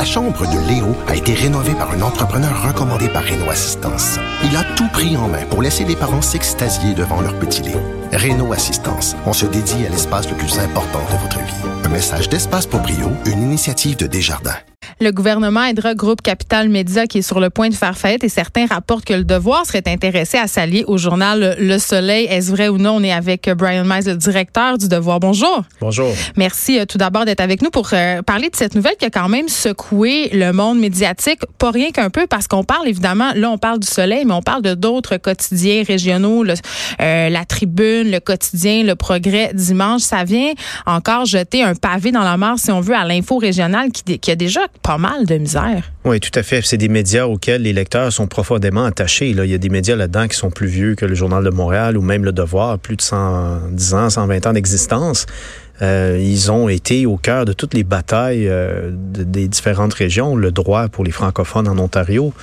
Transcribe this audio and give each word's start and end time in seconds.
La 0.00 0.06
chambre 0.06 0.46
de 0.46 0.66
Léo 0.66 0.96
a 1.08 1.14
été 1.14 1.34
rénovée 1.34 1.74
par 1.74 1.90
un 1.90 2.00
entrepreneur 2.00 2.66
recommandé 2.66 3.06
par 3.10 3.22
Renault 3.22 3.50
Assistance. 3.50 4.18
Il 4.42 4.56
a 4.56 4.64
tout 4.74 4.88
pris 4.88 5.14
en 5.18 5.28
main 5.28 5.44
pour 5.44 5.60
laisser 5.60 5.84
les 5.84 5.94
parents 5.94 6.22
s'extasier 6.22 6.94
devant 6.94 7.20
leur 7.20 7.38
petit 7.38 7.60
Léo. 7.60 7.82
Renault 8.10 8.54
Assistance, 8.54 9.14
on 9.26 9.34
se 9.34 9.44
dédie 9.44 9.84
à 9.84 9.90
l'espace 9.90 10.26
le 10.30 10.38
plus 10.38 10.58
important 10.58 11.00
de 11.12 11.18
votre 11.18 11.38
vie. 11.40 11.84
Un 11.84 11.90
message 11.90 12.30
d'Espace 12.30 12.64
pour 12.64 12.80
Brio, 12.80 13.10
une 13.26 13.42
initiative 13.42 13.98
de 13.98 14.06
Desjardins. 14.06 14.56
Le 15.02 15.12
gouvernement 15.12 15.64
aidera 15.64 15.94
Groupe 15.94 16.20
Capital 16.20 16.68
Média 16.68 17.06
qui 17.06 17.18
est 17.18 17.22
sur 17.22 17.40
le 17.40 17.48
point 17.48 17.70
de 17.70 17.74
faire 17.74 17.96
faillite 17.96 18.22
et 18.22 18.28
certains 18.28 18.66
rapportent 18.66 19.06
que 19.06 19.14
le 19.14 19.24
devoir 19.24 19.64
serait 19.64 19.82
intéressé 19.86 20.36
à 20.36 20.46
s'allier 20.46 20.84
au 20.86 20.98
journal 20.98 21.56
Le 21.58 21.78
Soleil. 21.78 22.26
Est-ce 22.26 22.50
vrai 22.50 22.68
ou 22.68 22.76
non? 22.76 22.96
On 22.96 23.02
est 23.02 23.10
avec 23.10 23.48
Brian 23.48 23.86
Mize, 23.86 24.06
le 24.06 24.16
directeur 24.16 24.76
du 24.76 24.88
devoir. 24.88 25.18
Bonjour. 25.18 25.64
Bonjour. 25.80 26.12
Merci 26.36 26.78
euh, 26.78 26.84
tout 26.84 26.98
d'abord 26.98 27.24
d'être 27.24 27.40
avec 27.40 27.62
nous 27.62 27.70
pour 27.70 27.88
euh, 27.94 28.20
parler 28.20 28.50
de 28.50 28.56
cette 28.56 28.74
nouvelle 28.74 28.96
qui 28.98 29.06
a 29.06 29.10
quand 29.10 29.30
même 29.30 29.48
secoué 29.48 30.28
le 30.34 30.52
monde 30.52 30.78
médiatique. 30.78 31.40
Pas 31.56 31.70
rien 31.70 31.92
qu'un 31.92 32.10
peu 32.10 32.26
parce 32.26 32.46
qu'on 32.46 32.62
parle 32.62 32.86
évidemment, 32.86 33.30
là 33.34 33.48
on 33.48 33.56
parle 33.56 33.78
du 33.78 33.86
Soleil, 33.86 34.26
mais 34.26 34.34
on 34.34 34.42
parle 34.42 34.60
de 34.60 34.74
d'autres 34.74 35.16
quotidiens 35.16 35.82
régionaux, 35.82 36.44
euh, 36.44 37.28
la 37.30 37.44
Tribune, 37.46 38.10
le 38.10 38.20
quotidien, 38.20 38.82
le 38.82 38.96
Progrès 38.96 39.52
dimanche. 39.54 40.02
Ça 40.02 40.24
vient 40.24 40.52
encore 40.84 41.24
jeter 41.24 41.62
un 41.62 41.74
pavé 41.74 42.12
dans 42.12 42.22
la 42.22 42.36
mare, 42.36 42.58
si 42.58 42.70
on 42.70 42.82
veut, 42.82 42.94
à 42.94 43.06
l'info 43.06 43.38
régionale 43.38 43.92
qui, 43.92 44.18
qui 44.18 44.30
a 44.30 44.36
déjà 44.36 44.60
pas 44.98 45.24
de 45.24 45.38
misère. 45.38 45.90
Oui, 46.04 46.20
tout 46.20 46.36
à 46.38 46.42
fait. 46.42 46.62
C'est 46.64 46.76
des 46.76 46.88
médias 46.88 47.26
auxquels 47.26 47.62
les 47.62 47.72
lecteurs 47.72 48.12
sont 48.12 48.26
profondément 48.26 48.84
attachés. 48.84 49.32
Là. 49.32 49.44
Il 49.44 49.50
y 49.50 49.54
a 49.54 49.58
des 49.58 49.68
médias 49.68 49.96
là-dedans 49.96 50.28
qui 50.28 50.36
sont 50.36 50.50
plus 50.50 50.66
vieux 50.66 50.94
que 50.94 51.06
le 51.06 51.14
Journal 51.14 51.44
de 51.44 51.50
Montréal 51.50 51.96
ou 51.96 52.02
même 52.02 52.24
Le 52.24 52.32
Devoir, 52.32 52.78
plus 52.78 52.96
de 52.96 53.02
110 53.02 53.94
ans, 53.94 54.10
120 54.10 54.46
ans 54.46 54.52
d'existence. 54.52 55.26
Euh, 55.82 56.18
ils 56.20 56.50
ont 56.52 56.68
été 56.68 57.06
au 57.06 57.16
cœur 57.16 57.44
de 57.44 57.52
toutes 57.52 57.74
les 57.74 57.84
batailles 57.84 58.48
euh, 58.48 58.90
des 58.92 59.48
différentes 59.48 59.94
régions. 59.94 60.36
Le 60.36 60.52
droit 60.52 60.88
pour 60.88 61.04
les 61.04 61.10
francophones 61.10 61.68
en 61.68 61.78
Ontario, 61.78 62.34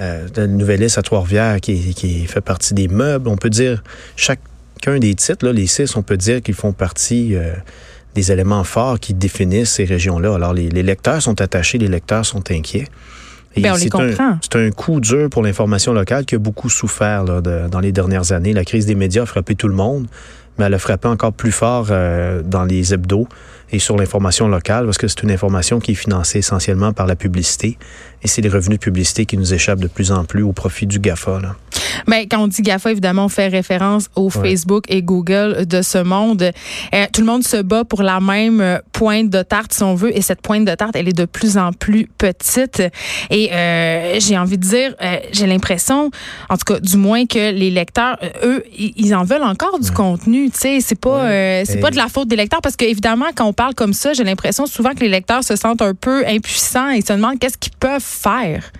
euh, 0.00 0.28
le 0.36 0.46
Nouvelliste 0.46 0.98
à 0.98 1.02
Trois-Rivières 1.02 1.60
qui, 1.60 2.26
fait 2.26 2.40
partie 2.40 2.74
des 2.74 2.88
meubles. 2.88 3.28
On 3.28 3.36
peut 3.36 3.50
dire 3.50 3.82
chacun 4.14 4.98
des 4.98 5.14
titres, 5.14 5.48
les 5.48 5.66
six, 5.66 5.96
on 5.96 6.02
peut 6.02 6.16
dire 6.16 6.40
qu'ils 6.40 6.54
font 6.54 6.72
partie 6.72 7.34
euh, 7.34 7.52
des 8.18 8.32
éléments 8.32 8.64
forts 8.64 8.98
qui 8.98 9.14
définissent 9.14 9.74
ces 9.74 9.84
régions-là. 9.84 10.34
Alors, 10.34 10.52
les, 10.52 10.68
les, 10.68 10.82
lecteurs 10.82 11.22
sont 11.22 11.40
attachés, 11.40 11.78
les 11.78 11.86
lecteurs 11.86 12.26
sont 12.26 12.42
inquiets. 12.50 12.86
Bien, 13.56 13.74
on 13.74 13.76
les 13.76 13.88
comprend. 13.88 14.38
C'est 14.42 14.56
un 14.56 14.70
coup 14.70 15.00
dur 15.00 15.30
pour 15.30 15.42
l'information 15.42 15.92
locale 15.92 16.24
qui 16.24 16.34
a 16.34 16.38
beaucoup 16.38 16.68
souffert 16.68 17.22
là, 17.24 17.40
de, 17.40 17.68
dans 17.68 17.80
les 17.80 17.92
dernières 17.92 18.32
années. 18.32 18.52
La 18.52 18.64
crise 18.64 18.86
des 18.86 18.96
médias 18.96 19.22
a 19.22 19.26
frappé 19.26 19.54
tout 19.54 19.68
le 19.68 19.74
monde, 19.74 20.06
mais 20.58 20.64
elle 20.66 20.74
a 20.74 20.78
frappé 20.78 21.06
encore 21.06 21.32
plus 21.32 21.52
fort 21.52 21.86
euh, 21.90 22.42
dans 22.42 22.64
les 22.64 22.92
hebdos 22.92 23.28
et 23.72 23.78
sur 23.78 23.96
l'information 23.96 24.48
locale 24.48 24.84
parce 24.84 24.98
que 24.98 25.08
c'est 25.08 25.22
une 25.22 25.30
information 25.30 25.80
qui 25.80 25.92
est 25.92 25.94
financée 25.94 26.38
essentiellement 26.38 26.92
par 26.92 27.06
la 27.06 27.16
publicité 27.16 27.78
et 28.22 28.28
c'est 28.28 28.42
les 28.42 28.48
revenus 28.48 28.78
de 28.78 28.84
publicité 28.84 29.26
qui 29.26 29.36
nous 29.36 29.54
échappent 29.54 29.80
de 29.80 29.88
plus 29.88 30.10
en 30.10 30.24
plus 30.24 30.42
au 30.42 30.52
profit 30.52 30.86
du 30.86 30.98
GAFA. 30.98 31.40
Là. 31.40 31.56
Mais 32.06 32.26
quand 32.26 32.42
on 32.42 32.48
dit 32.48 32.62
GAFA, 32.62 32.90
évidemment, 32.90 33.26
on 33.26 33.28
fait 33.28 33.48
référence 33.48 34.08
au 34.16 34.24
ouais. 34.24 34.30
Facebook 34.30 34.84
et 34.88 35.02
Google 35.02 35.66
de 35.66 35.82
ce 35.82 35.98
monde. 35.98 36.42
Euh, 36.42 37.06
tout 37.12 37.20
le 37.20 37.26
monde 37.26 37.44
se 37.44 37.60
bat 37.62 37.84
pour 37.84 38.02
la 38.02 38.20
même 38.20 38.60
euh, 38.60 38.78
pointe 38.92 39.30
de 39.30 39.42
tarte, 39.42 39.72
si 39.72 39.82
on 39.82 39.94
veut, 39.94 40.16
et 40.16 40.22
cette 40.22 40.40
pointe 40.40 40.64
de 40.64 40.74
tarte, 40.74 40.96
elle 40.96 41.08
est 41.08 41.16
de 41.16 41.24
plus 41.24 41.58
en 41.58 41.72
plus 41.72 42.08
petite. 42.18 42.82
Et 43.30 43.52
euh, 43.52 44.18
j'ai 44.20 44.36
envie 44.36 44.58
de 44.58 44.66
dire, 44.66 44.94
euh, 45.02 45.16
j'ai 45.32 45.46
l'impression, 45.46 46.10
en 46.48 46.56
tout 46.56 46.72
cas, 46.74 46.80
du 46.80 46.96
moins 46.96 47.26
que 47.26 47.52
les 47.52 47.70
lecteurs, 47.70 48.18
eux, 48.42 48.64
ils 48.76 49.14
en 49.14 49.24
veulent 49.24 49.42
encore 49.42 49.78
du 49.78 49.88
ouais. 49.88 49.94
contenu. 49.94 50.50
Tu 50.50 50.58
sais, 50.58 50.80
c'est 50.80 50.98
pas, 50.98 51.24
ouais. 51.24 51.64
c'est 51.66 51.80
pas 51.80 51.90
de 51.90 51.96
la 51.96 52.08
faute 52.08 52.28
des 52.28 52.36
lecteurs, 52.36 52.60
parce 52.62 52.76
qu'évidemment, 52.76 53.26
quand 53.34 53.46
on 53.46 53.52
parle 53.58 53.74
comme 53.74 53.92
ça, 53.92 54.12
j'ai 54.12 54.22
l'impression 54.22 54.66
souvent 54.66 54.94
que 54.94 55.00
les 55.00 55.08
lecteurs 55.08 55.42
se 55.42 55.56
sentent 55.56 55.82
un 55.82 55.92
peu 55.92 56.24
impuissants 56.26 56.90
et 56.90 57.00
se 57.00 57.12
demandent 57.12 57.40
qu'est-ce 57.40 57.58
qu'ils 57.58 57.72
peuvent 57.72 58.00
faire. 58.00 58.70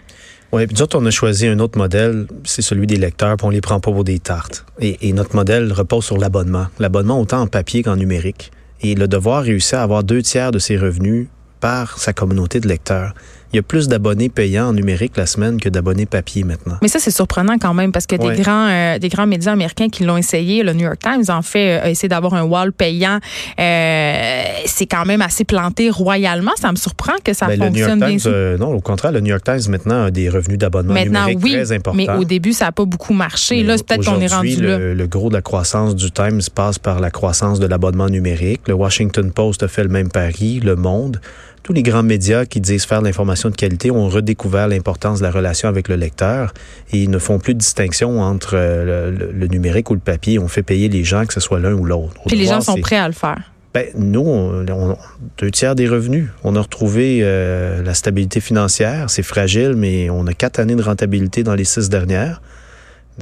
Oui, 0.52 0.66
puis 0.68 0.76
d'autres, 0.76 0.96
on 0.96 1.04
a 1.04 1.10
choisi 1.10 1.48
un 1.48 1.58
autre 1.58 1.76
modèle, 1.76 2.28
c'est 2.44 2.62
celui 2.62 2.86
des 2.86 2.96
lecteurs, 2.96 3.36
puis 3.36 3.46
on 3.46 3.50
les 3.50 3.60
prend 3.60 3.80
pas 3.80 3.90
pour 3.90 4.04
des 4.04 4.20
tartes. 4.20 4.64
Et, 4.78 5.08
et 5.08 5.12
notre 5.12 5.34
modèle 5.34 5.72
repose 5.72 6.04
sur 6.04 6.16
l'abonnement. 6.16 6.68
L'abonnement 6.78 7.20
autant 7.20 7.40
en 7.40 7.46
papier 7.48 7.82
qu'en 7.82 7.96
numérique. 7.96 8.52
Et 8.80 8.94
le 8.94 9.08
devoir 9.08 9.42
réussit 9.42 9.74
à 9.74 9.82
avoir 9.82 10.04
deux 10.04 10.22
tiers 10.22 10.52
de 10.52 10.60
ses 10.60 10.76
revenus 10.76 11.26
par 11.58 11.98
sa 11.98 12.12
communauté 12.12 12.60
de 12.60 12.68
lecteurs 12.68 13.14
il 13.52 13.56
y 13.56 13.58
a 13.58 13.62
plus 13.62 13.88
d'abonnés 13.88 14.28
payants 14.28 14.68
en 14.68 14.72
numérique 14.72 15.16
la 15.16 15.26
semaine 15.26 15.60
que 15.60 15.68
d'abonnés 15.68 16.06
papier 16.06 16.44
maintenant. 16.44 16.76
Mais 16.82 16.88
ça, 16.88 16.98
c'est 16.98 17.10
surprenant 17.10 17.56
quand 17.58 17.72
même 17.74 17.92
parce 17.92 18.06
que 18.06 18.16
ouais. 18.16 18.36
des 18.36 18.42
grands 18.42 18.68
euh, 18.68 18.98
des 18.98 19.08
grands 19.08 19.26
médias 19.26 19.52
américains 19.52 19.88
qui 19.88 20.04
l'ont 20.04 20.16
essayé, 20.16 20.62
le 20.62 20.74
New 20.74 20.84
York 20.84 20.98
Times 21.00 21.24
en 21.28 21.42
fait, 21.42 21.78
euh, 21.78 21.84
a 21.84 21.90
essayé 21.90 22.08
d'avoir 22.08 22.34
un 22.34 22.42
wall 22.42 22.72
payant. 22.72 23.18
Euh, 23.58 24.42
c'est 24.66 24.86
quand 24.86 25.06
même 25.06 25.22
assez 25.22 25.44
planté 25.44 25.88
royalement. 25.90 26.52
Ça 26.56 26.70
me 26.70 26.76
surprend 26.76 27.14
que 27.24 27.32
ça 27.32 27.46
ben, 27.46 27.58
fonctionne 27.58 27.88
le 27.88 27.94
New 27.94 28.00
bien. 28.00 28.08
York 28.08 28.22
Times, 28.22 28.32
euh, 28.32 28.58
non, 28.58 28.74
au 28.74 28.80
contraire, 28.80 29.12
le 29.12 29.20
New 29.20 29.30
York 29.30 29.44
Times 29.44 29.70
maintenant 29.70 30.04
a 30.04 30.10
des 30.10 30.28
revenus 30.28 30.58
d'abonnement 30.58 30.94
numérique 30.94 31.38
oui, 31.42 31.52
très 31.52 31.72
importants. 31.72 31.96
Mais 31.96 32.08
au 32.10 32.24
début, 32.24 32.52
ça 32.52 32.66
n'a 32.66 32.72
pas 32.72 32.84
beaucoup 32.84 33.14
marché. 33.14 33.56
Mais 33.56 33.62
là, 33.62 33.76
peut-être 33.76 34.04
qu'on 34.04 34.20
est 34.20 34.26
rendu 34.26 34.56
le, 34.56 34.68
là. 34.68 34.94
Le 34.94 35.06
gros 35.06 35.30
de 35.30 35.34
la 35.34 35.42
croissance 35.42 35.94
du 35.94 36.10
Times 36.10 36.40
passe 36.54 36.78
par 36.78 37.00
la 37.00 37.10
croissance 37.10 37.60
de 37.60 37.66
l'abonnement 37.66 38.08
numérique. 38.08 38.62
Le 38.68 38.74
Washington 38.74 39.30
Post 39.30 39.62
a 39.62 39.68
fait 39.68 39.82
le 39.82 39.88
même 39.88 40.10
pari, 40.10 40.60
Le 40.60 40.76
Monde 40.76 41.20
tous 41.68 41.74
les 41.74 41.82
grands 41.82 42.02
médias 42.02 42.46
qui 42.46 42.62
disent 42.62 42.86
faire 42.86 43.00
de 43.00 43.04
l'information 43.04 43.50
de 43.50 43.54
qualité 43.54 43.90
ont 43.90 44.08
redécouvert 44.08 44.68
l'importance 44.68 45.18
de 45.18 45.24
la 45.24 45.30
relation 45.30 45.68
avec 45.68 45.88
le 45.88 45.96
lecteur 45.96 46.54
et 46.92 47.02
ils 47.02 47.10
ne 47.10 47.18
font 47.18 47.38
plus 47.38 47.52
de 47.52 47.58
distinction 47.58 48.22
entre 48.22 48.54
le, 48.54 49.10
le, 49.10 49.32
le 49.32 49.46
numérique 49.48 49.90
ou 49.90 49.94
le 49.94 50.00
papier. 50.00 50.38
On 50.38 50.48
fait 50.48 50.62
payer 50.62 50.88
les 50.88 51.04
gens, 51.04 51.26
que 51.26 51.34
ce 51.34 51.40
soit 51.40 51.60
l'un 51.60 51.74
ou 51.74 51.84
l'autre. 51.84 52.14
Puis 52.26 52.38
les 52.38 52.46
gens 52.46 52.62
sont 52.62 52.80
prêts 52.80 52.96
à 52.96 53.06
le 53.06 53.12
faire. 53.12 53.52
Ben, 53.74 53.84
nous, 53.94 54.22
on, 54.22 54.66
on, 54.66 54.96
deux 55.36 55.50
tiers 55.50 55.74
des 55.74 55.86
revenus. 55.86 56.28
On 56.42 56.56
a 56.56 56.62
retrouvé 56.62 57.20
euh, 57.20 57.82
la 57.82 57.92
stabilité 57.92 58.40
financière. 58.40 59.10
C'est 59.10 59.22
fragile, 59.22 59.74
mais 59.76 60.08
on 60.08 60.26
a 60.26 60.32
quatre 60.32 60.60
années 60.60 60.74
de 60.74 60.82
rentabilité 60.82 61.42
dans 61.42 61.54
les 61.54 61.64
six 61.64 61.90
dernières. 61.90 62.40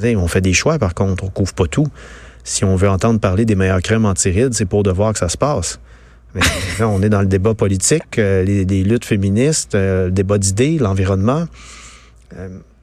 On 0.05 0.28
fait 0.28 0.41
des 0.41 0.53
choix, 0.53 0.78
par 0.78 0.95
contre. 0.95 1.25
On 1.25 1.31
couvre 1.31 1.53
pas 1.53 1.67
tout. 1.67 1.89
Si 2.45 2.65
on 2.65 2.77
veut 2.77 2.89
entendre 2.89 3.19
parler 3.19 3.45
des 3.45 3.57
meilleures 3.57 3.83
crèmes 3.83 4.05
antirides, 4.05 4.55
c'est 4.55 4.67
pour 4.67 4.84
de 4.84 4.93
voir 4.93 5.15
que 5.15 5.19
ça 5.19 5.28
se 5.28 5.37
passe. 5.37 5.81
Là, 6.78 6.88
on 6.88 7.02
est 7.02 7.08
dans 7.08 7.20
le 7.20 7.26
débat 7.26 7.54
politique, 7.54 8.19
euh, 8.19 8.42
les, 8.42 8.64
luttes 8.84 9.04
féministes, 9.04 9.74
euh, 9.74 10.06
le 10.06 10.10
débat 10.12 10.38
d'idées, 10.38 10.78
l'environnement. 10.78 11.47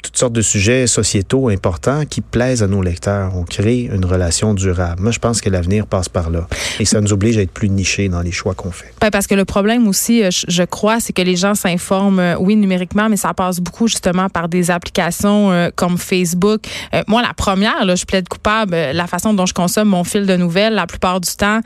Euh, 0.03 0.13
toutes 0.13 0.17
sortes 0.17 0.33
de 0.33 0.41
sujets 0.41 0.85
sociétaux 0.87 1.49
importants 1.49 2.05
qui 2.05 2.21
plaisent 2.21 2.61
à 2.61 2.67
nos 2.67 2.81
lecteurs. 2.81 3.35
On 3.35 3.43
crée 3.43 3.89
une 3.91 4.05
relation 4.05 4.53
durable. 4.53 5.01
Moi, 5.01 5.11
je 5.11 5.19
pense 5.19 5.41
que 5.41 5.49
l'avenir 5.49 5.87
passe 5.87 6.09
par 6.09 6.29
là. 6.29 6.47
Et 6.79 6.85
ça 6.85 7.01
nous 7.01 7.13
oblige 7.13 7.37
à 7.37 7.41
être 7.41 7.51
plus 7.51 7.69
nichés 7.69 8.09
dans 8.09 8.21
les 8.21 8.31
choix 8.31 8.53
qu'on 8.53 8.71
fait. 8.71 8.93
Ben 9.01 9.09
parce 9.09 9.27
que 9.27 9.35
le 9.35 9.45
problème 9.45 9.87
aussi, 9.87 10.23
je 10.29 10.63
crois, 10.63 10.99
c'est 10.99 11.13
que 11.13 11.21
les 11.21 11.35
gens 11.35 11.55
s'informent, 11.55 12.35
oui, 12.39 12.55
numériquement, 12.55 13.09
mais 13.09 13.17
ça 13.17 13.33
passe 13.33 13.59
beaucoup 13.59 13.87
justement 13.87 14.29
par 14.29 14.49
des 14.49 14.71
applications 14.71 15.51
euh, 15.51 15.69
comme 15.75 15.97
Facebook. 15.97 16.61
Euh, 16.93 17.01
moi, 17.07 17.21
la 17.21 17.33
première, 17.33 17.85
là, 17.85 17.95
je 17.95 18.05
plaide 18.05 18.27
coupable, 18.27 18.75
la 18.75 19.07
façon 19.07 19.33
dont 19.33 19.45
je 19.45 19.53
consomme 19.53 19.89
mon 19.89 20.03
fil 20.03 20.25
de 20.25 20.35
nouvelles, 20.35 20.73
la 20.73 20.87
plupart 20.87 21.21
du 21.21 21.31
temps, 21.31 21.61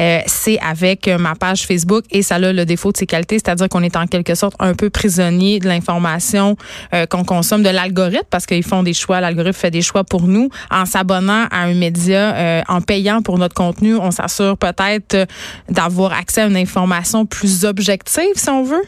euh, 0.00 0.18
c'est 0.26 0.58
avec 0.60 1.08
ma 1.08 1.34
page 1.34 1.66
Facebook 1.66 2.04
et 2.10 2.22
ça 2.22 2.36
a 2.36 2.52
le 2.52 2.64
défaut 2.64 2.92
de 2.92 2.96
ses 2.96 3.06
qualités, 3.06 3.38
c'est-à-dire 3.38 3.68
qu'on 3.68 3.82
est 3.82 3.96
en 3.96 4.06
quelque 4.06 4.34
sorte 4.34 4.54
un 4.58 4.74
peu 4.74 4.90
prisonnier 4.90 5.60
de 5.60 5.68
l'information 5.68 6.56
euh, 6.94 7.06
qu'on 7.06 7.24
consomme, 7.24 7.62
de 7.62 7.68
la 7.68 7.81
parce 8.30 8.46
qu'ils 8.46 8.62
font 8.62 8.82
des 8.82 8.94
choix, 8.94 9.20
l'algorithme 9.20 9.58
fait 9.58 9.70
des 9.70 9.82
choix 9.82 10.04
pour 10.04 10.22
nous. 10.22 10.48
En 10.70 10.86
s'abonnant 10.86 11.46
à 11.50 11.62
un 11.62 11.74
média, 11.74 12.34
euh, 12.34 12.62
en 12.68 12.80
payant 12.80 13.22
pour 13.22 13.38
notre 13.38 13.54
contenu, 13.54 13.96
on 13.96 14.10
s'assure 14.10 14.56
peut-être 14.56 15.14
euh, 15.14 15.26
d'avoir 15.68 16.12
accès 16.12 16.42
à 16.42 16.46
une 16.46 16.56
information 16.56 17.26
plus 17.26 17.64
objective, 17.64 18.34
si 18.34 18.48
on 18.48 18.64
veut. 18.64 18.82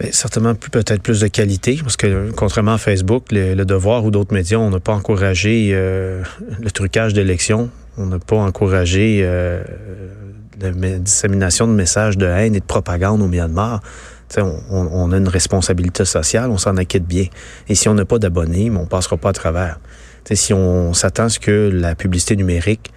Bien, 0.00 0.10
certainement 0.12 0.54
plus 0.54 0.70
peut-être 0.70 1.02
plus 1.02 1.20
de 1.20 1.26
qualité, 1.26 1.78
parce 1.82 1.96
que 1.96 2.30
contrairement 2.30 2.74
à 2.74 2.78
Facebook, 2.78 3.24
le, 3.30 3.64
Devoir 3.64 4.04
ou 4.04 4.10
d'autres 4.10 4.34
médias, 4.34 4.58
on 4.58 4.70
n'a 4.70 4.80
pas 4.80 4.94
encouragé 4.94 5.70
euh, 5.72 6.22
le 6.60 6.70
trucage 6.70 7.12
d'élections, 7.12 7.70
on 7.98 8.06
n'a 8.06 8.18
pas 8.18 8.36
encouragé 8.36 9.22
la 10.60 10.98
dissémination 10.98 11.66
de 11.66 11.72
messages 11.72 12.16
de 12.16 12.26
haine 12.26 12.54
et 12.54 12.60
de 12.60 12.64
propagande 12.64 13.20
au 13.20 13.26
Myanmar. 13.26 13.80
On, 14.38 15.12
a 15.12 15.16
une 15.16 15.28
responsabilité 15.28 16.04
sociale, 16.04 16.50
on 16.50 16.58
s'en 16.58 16.76
inquiète 16.76 17.04
bien. 17.04 17.26
Et 17.68 17.74
si 17.74 17.88
on 17.88 17.94
n'a 17.94 18.04
pas 18.04 18.18
d'abonnés, 18.18 18.70
on 18.70 18.86
passera 18.86 19.16
pas 19.16 19.30
à 19.30 19.32
travers. 19.32 19.80
T'sais, 20.24 20.36
si 20.36 20.54
on 20.54 20.94
s'attend 20.94 21.24
à 21.24 21.28
ce 21.28 21.40
que 21.40 21.70
la 21.72 21.94
publicité 21.94 22.36
numérique 22.36 22.92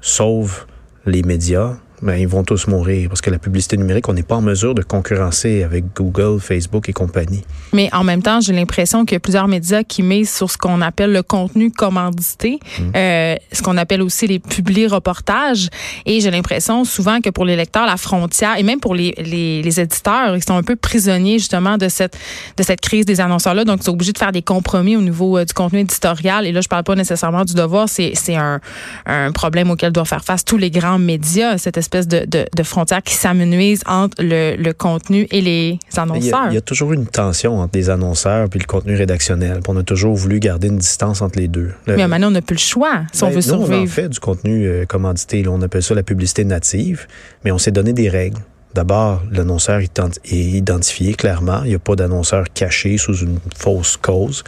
sauve 0.00 0.66
les 1.06 1.22
médias, 1.22 1.76
ben, 2.02 2.16
ils 2.16 2.28
vont 2.28 2.44
tous 2.44 2.66
mourir 2.66 3.08
parce 3.08 3.20
que 3.20 3.30
la 3.30 3.38
publicité 3.38 3.76
numérique, 3.76 4.08
on 4.08 4.12
n'est 4.12 4.22
pas 4.22 4.36
en 4.36 4.42
mesure 4.42 4.74
de 4.74 4.82
concurrencer 4.82 5.62
avec 5.62 5.84
Google, 5.94 6.40
Facebook 6.40 6.88
et 6.88 6.92
compagnie. 6.92 7.42
Mais 7.72 7.88
en 7.92 8.04
même 8.04 8.22
temps, 8.22 8.40
j'ai 8.40 8.52
l'impression 8.52 9.04
qu'il 9.04 9.14
y 9.14 9.16
a 9.16 9.20
plusieurs 9.20 9.48
médias 9.48 9.84
qui 9.84 10.02
misent 10.02 10.32
sur 10.32 10.50
ce 10.50 10.58
qu'on 10.58 10.80
appelle 10.80 11.12
le 11.12 11.22
contenu 11.22 11.70
commandité, 11.70 12.58
mmh. 12.78 12.82
euh, 12.96 13.36
ce 13.52 13.62
qu'on 13.62 13.76
appelle 13.76 14.02
aussi 14.02 14.26
les 14.26 14.38
publics 14.38 14.90
reportages. 14.90 15.68
Et 16.04 16.20
j'ai 16.20 16.30
l'impression 16.30 16.84
souvent 16.84 17.20
que 17.20 17.30
pour 17.30 17.44
les 17.44 17.56
lecteurs, 17.56 17.86
la 17.86 17.96
frontière, 17.96 18.58
et 18.58 18.62
même 18.62 18.80
pour 18.80 18.94
les, 18.94 19.14
les, 19.18 19.62
les 19.62 19.80
éditeurs, 19.80 20.36
ils 20.36 20.42
sont 20.42 20.56
un 20.56 20.62
peu 20.62 20.76
prisonniers 20.76 21.38
justement 21.38 21.78
de 21.78 21.88
cette, 21.88 22.18
de 22.56 22.62
cette 22.62 22.80
crise 22.80 23.06
des 23.06 23.20
annonceurs-là. 23.20 23.64
Donc, 23.64 23.80
ils 23.80 23.84
sont 23.84 23.92
obligés 23.92 24.12
de 24.12 24.18
faire 24.18 24.32
des 24.32 24.42
compromis 24.42 24.96
au 24.96 25.00
niveau 25.00 25.38
euh, 25.38 25.44
du 25.44 25.54
contenu 25.54 25.80
éditorial. 25.80 26.46
Et 26.46 26.52
là, 26.52 26.60
je 26.60 26.68
parle 26.68 26.84
pas 26.84 26.94
nécessairement 26.96 27.44
du 27.44 27.54
devoir, 27.54 27.88
c'est 27.88 28.14
un, 28.34 28.60
un 29.06 29.32
problème 29.32 29.70
auquel 29.70 29.92
doivent 29.92 30.08
faire 30.08 30.24
face 30.24 30.44
tous 30.44 30.58
les 30.58 30.70
grands 30.70 30.98
médias, 30.98 31.56
cette 31.58 31.76
espèce 31.76 31.93
espèce 31.94 32.08
de, 32.08 32.46
de, 32.54 32.62
frontière 32.62 33.02
qui 33.02 33.14
s'amenuise 33.14 33.82
entre 33.86 34.22
le, 34.22 34.56
le, 34.56 34.72
contenu 34.72 35.26
et 35.30 35.40
les 35.40 35.78
annonceurs. 35.96 36.48
Il 36.50 36.54
y, 36.54 36.56
a, 36.56 36.60
toujours 36.60 36.92
une 36.92 37.06
tension 37.06 37.60
entre 37.60 37.76
les 37.76 37.90
annonceurs 37.90 38.48
puis 38.48 38.58
le 38.58 38.66
contenu 38.66 38.94
rédactionnel. 38.94 39.60
on 39.68 39.76
a 39.76 39.82
toujours 39.82 40.14
voulu 40.14 40.40
garder 40.40 40.68
une 40.68 40.78
distance 40.78 41.22
entre 41.22 41.38
les 41.38 41.48
deux. 41.48 41.72
mais 41.86 42.06
maintenant, 42.08 42.28
on 42.28 42.32
n'a 42.32 42.42
plus 42.42 42.54
le 42.54 42.60
choix 42.60 43.02
si 43.12 43.22
on 43.22 43.28
ben, 43.28 43.34
veut 43.34 43.40
survivre. 43.42 43.82
On 43.82 43.86
fait 43.86 44.08
du 44.08 44.20
contenu 44.20 44.66
euh, 44.66 44.84
commandité. 44.86 45.44
on 45.48 45.62
appelle 45.62 45.82
ça 45.82 45.94
la 45.94 46.02
publicité 46.02 46.44
native, 46.44 47.06
mais 47.44 47.52
on 47.52 47.58
s'est 47.58 47.72
donné 47.72 47.92
des 47.92 48.08
règles. 48.08 48.38
D'abord, 48.74 49.22
l'annonceur 49.30 49.80
est 49.80 50.00
identifié 50.32 51.14
clairement. 51.14 51.62
Il 51.62 51.68
n'y 51.68 51.74
a 51.76 51.78
pas 51.78 51.94
d'annonceur 51.94 52.46
caché 52.52 52.98
sous 52.98 53.14
une 53.18 53.38
fausse 53.56 53.96
cause. 53.96 54.42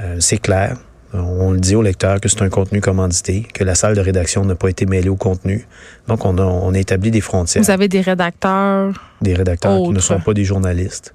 Euh, 0.00 0.16
c'est 0.20 0.38
clair. 0.38 0.76
On 1.18 1.52
le 1.52 1.60
dit 1.60 1.74
au 1.74 1.82
lecteur 1.82 2.20
que 2.20 2.28
c'est 2.28 2.42
un 2.42 2.48
contenu 2.48 2.80
commandité, 2.80 3.46
que 3.54 3.64
la 3.64 3.74
salle 3.74 3.94
de 3.94 4.00
rédaction 4.00 4.44
n'a 4.44 4.54
pas 4.54 4.68
été 4.68 4.86
mêlée 4.86 5.08
au 5.08 5.16
contenu. 5.16 5.66
Donc, 6.08 6.24
on 6.24 6.38
a, 6.38 6.42
on 6.42 6.74
a 6.74 6.78
établi 6.78 7.10
des 7.10 7.20
frontières. 7.20 7.62
Vous 7.62 7.70
avez 7.70 7.88
des 7.88 8.00
rédacteurs. 8.00 8.92
Des 9.20 9.34
rédacteurs 9.34 9.82
qui 9.82 9.90
ne 9.90 10.00
sont 10.00 10.20
pas 10.20 10.34
des 10.34 10.44
journalistes. 10.44 11.14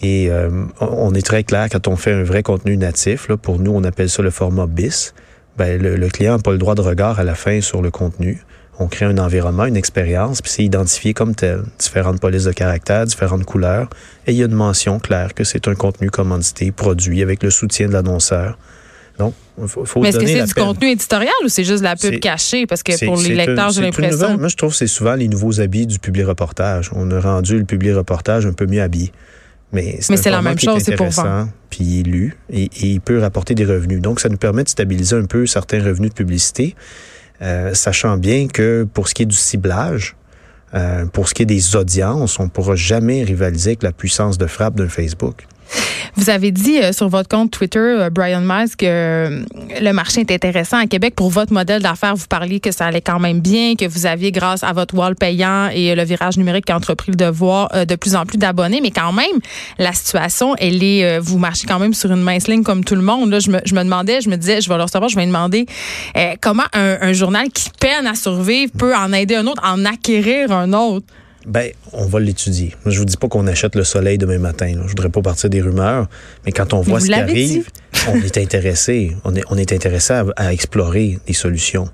Et 0.00 0.30
euh, 0.30 0.50
on 0.80 1.14
est 1.14 1.24
très 1.24 1.44
clair 1.44 1.68
quand 1.70 1.86
on 1.86 1.96
fait 1.96 2.12
un 2.12 2.24
vrai 2.24 2.42
contenu 2.42 2.76
natif. 2.76 3.28
Là, 3.28 3.36
pour 3.36 3.58
nous, 3.58 3.72
on 3.72 3.84
appelle 3.84 4.10
ça 4.10 4.22
le 4.22 4.30
format 4.30 4.66
BIS. 4.66 5.12
Ben, 5.56 5.80
le, 5.80 5.96
le 5.96 6.08
client 6.08 6.36
n'a 6.36 6.42
pas 6.42 6.52
le 6.52 6.58
droit 6.58 6.74
de 6.74 6.80
regard 6.80 7.20
à 7.20 7.24
la 7.24 7.34
fin 7.34 7.60
sur 7.60 7.82
le 7.82 7.90
contenu 7.90 8.42
on 8.78 8.88
crée 8.88 9.04
un 9.04 9.18
environnement, 9.18 9.66
une 9.66 9.76
expérience, 9.76 10.42
puis 10.42 10.50
c'est 10.50 10.64
identifié 10.64 11.14
comme 11.14 11.34
tel. 11.34 11.62
Différentes 11.78 12.20
polices 12.20 12.44
de 12.44 12.52
caractère, 12.52 13.04
différentes 13.06 13.44
couleurs, 13.44 13.88
et 14.26 14.32
il 14.32 14.38
y 14.38 14.42
a 14.42 14.46
une 14.46 14.54
mention 14.54 14.98
claire 14.98 15.34
que 15.34 15.44
c'est 15.44 15.68
un 15.68 15.74
contenu 15.74 16.10
commandité, 16.10 16.72
produit 16.72 17.22
avec 17.22 17.42
le 17.42 17.50
soutien 17.50 17.88
de 17.88 17.92
l'annonceur. 17.92 18.58
Donc, 19.18 19.34
il 19.60 19.68
faut, 19.68 20.00
Mais 20.00 20.08
est-ce 20.08 20.18
que 20.18 20.26
c'est 20.26 20.44
du 20.44 20.54
contenu 20.54 20.88
éditorial 20.88 21.32
ou 21.44 21.48
c'est 21.48 21.64
juste 21.64 21.82
la 21.82 21.96
pub 21.96 22.18
cachée? 22.20 22.66
Parce 22.66 22.82
que 22.82 23.04
pour 23.04 23.16
les 23.16 23.34
lecteurs, 23.34 23.70
j'ai 23.70 23.82
l'impression. 23.82 24.38
Moi, 24.38 24.48
je 24.48 24.56
trouve 24.56 24.70
que 24.70 24.76
c'est 24.76 24.86
souvent 24.86 25.14
les 25.14 25.28
nouveaux 25.28 25.60
habits 25.60 25.86
du 25.86 25.98
public 25.98 26.26
reportage. 26.26 26.90
On 26.94 27.10
a 27.10 27.20
rendu 27.20 27.58
le 27.58 27.64
public 27.64 27.94
reportage 27.94 28.46
un 28.46 28.52
peu 28.52 28.66
mieux 28.66 28.82
habillé. 28.82 29.12
Mais 29.72 29.98
c'est 30.00 30.30
la 30.30 30.42
même 30.42 30.58
chose, 30.58 30.82
c'est 30.84 30.96
pour 30.96 31.08
vendre. 31.08 31.48
Puis 31.70 31.84
il 31.84 32.00
est 32.00 32.02
lu 32.02 32.36
et, 32.50 32.64
et, 32.64 32.86
il 32.88 33.00
peut 33.00 33.18
rapporter 33.18 33.54
des 33.54 33.64
revenus. 33.64 34.02
Donc, 34.02 34.20
ça 34.20 34.28
nous 34.28 34.36
permet 34.36 34.62
de 34.62 34.68
stabiliser 34.68 35.16
un 35.16 35.24
peu 35.24 35.46
certains 35.46 35.82
revenus 35.82 36.10
de 36.10 36.14
publicité. 36.14 36.74
Euh, 37.42 37.74
sachant 37.74 38.18
bien 38.18 38.46
que 38.46 38.86
pour 38.92 39.08
ce 39.08 39.14
qui 39.14 39.22
est 39.22 39.26
du 39.26 39.36
ciblage, 39.36 40.14
euh, 40.74 41.06
pour 41.06 41.28
ce 41.28 41.34
qui 41.34 41.42
est 41.42 41.46
des 41.46 41.74
audiences, 41.76 42.38
on 42.38 42.44
ne 42.44 42.48
pourra 42.48 42.76
jamais 42.76 43.24
rivaliser 43.24 43.70
avec 43.70 43.82
la 43.82 43.92
puissance 43.92 44.38
de 44.38 44.46
frappe 44.46 44.76
d'un 44.76 44.88
Facebook. 44.88 45.46
Vous 46.14 46.28
avez 46.28 46.50
dit 46.50 46.78
euh, 46.78 46.92
sur 46.92 47.08
votre 47.08 47.28
compte 47.28 47.50
Twitter, 47.50 47.78
euh, 47.78 48.10
Brian 48.10 48.42
Miles, 48.42 48.76
que 48.76 48.86
euh, 48.86 49.44
le 49.80 49.92
marché 49.92 50.20
est 50.20 50.30
intéressant 50.30 50.76
à 50.76 50.86
Québec. 50.86 51.14
Pour 51.14 51.30
votre 51.30 51.52
modèle 51.52 51.82
d'affaires, 51.82 52.14
vous 52.14 52.26
parliez 52.28 52.60
que 52.60 52.70
ça 52.70 52.86
allait 52.86 53.00
quand 53.00 53.18
même 53.18 53.40
bien, 53.40 53.74
que 53.76 53.86
vous 53.86 54.04
aviez, 54.06 54.30
grâce 54.30 54.62
à 54.62 54.72
votre 54.72 54.94
wall 54.94 55.14
payant 55.14 55.68
et 55.72 55.94
le 55.94 56.04
virage 56.04 56.36
numérique 56.36 56.66
qui 56.66 56.72
a 56.72 56.76
entrepris 56.76 57.12
le 57.12 57.16
devoir, 57.16 57.70
de 57.86 57.96
plus 57.96 58.14
en 58.14 58.26
plus 58.26 58.36
d'abonnés. 58.36 58.80
Mais 58.82 58.90
quand 58.90 59.12
même, 59.12 59.40
la 59.78 59.92
situation, 59.92 60.54
elle 60.58 60.82
est, 60.82 61.18
vous 61.18 61.38
marchez 61.38 61.66
quand 61.66 61.78
même 61.78 61.94
sur 61.94 62.12
une 62.12 62.22
mince 62.22 62.46
ligne 62.46 62.62
comme 62.62 62.84
tout 62.84 62.94
le 62.94 63.02
monde. 63.02 63.30
Là, 63.30 63.40
je, 63.40 63.50
me, 63.50 63.60
je 63.64 63.74
me 63.74 63.82
demandais, 63.82 64.20
je 64.20 64.28
me 64.28 64.36
disais, 64.36 64.60
je 64.60 64.68
vais 64.68 64.76
leur 64.76 64.90
savoir, 64.90 65.08
je 65.08 65.16
vais 65.16 65.26
demander 65.26 65.66
comment 66.40 66.64
un, 66.72 66.98
un 67.00 67.12
journal 67.12 67.48
qui 67.48 67.70
peine 67.80 68.06
à 68.06 68.14
survivre 68.14 68.72
peut 68.78 68.94
en 68.94 69.12
aider 69.12 69.34
un 69.36 69.46
autre, 69.46 69.62
en 69.64 69.84
acquérir 69.84 70.52
un 70.52 70.72
autre? 70.72 71.06
Ben, 71.46 71.72
on 71.92 72.06
va 72.06 72.20
l'étudier. 72.20 72.74
Je 72.86 72.98
vous 72.98 73.04
dis 73.04 73.16
pas 73.16 73.28
qu'on 73.28 73.46
achète 73.46 73.74
le 73.74 73.84
soleil 73.84 74.18
demain 74.18 74.38
matin. 74.38 74.72
Je 74.82 74.88
voudrais 74.88 75.08
pas 75.08 75.22
partir 75.22 75.50
des 75.50 75.60
rumeurs, 75.60 76.08
mais 76.44 76.52
quand 76.52 76.72
on 76.72 76.80
voit 76.80 77.00
ce 77.00 77.06
qui 77.06 77.14
arrive, 77.14 77.68
on 78.08 78.16
est 78.16 78.38
intéressé. 78.38 79.16
On 79.24 79.34
est, 79.34 79.42
on 79.50 79.56
est 79.56 79.72
intéressé 79.72 80.22
à, 80.36 80.52
explorer 80.52 81.18
des 81.26 81.32
solutions. 81.32 81.88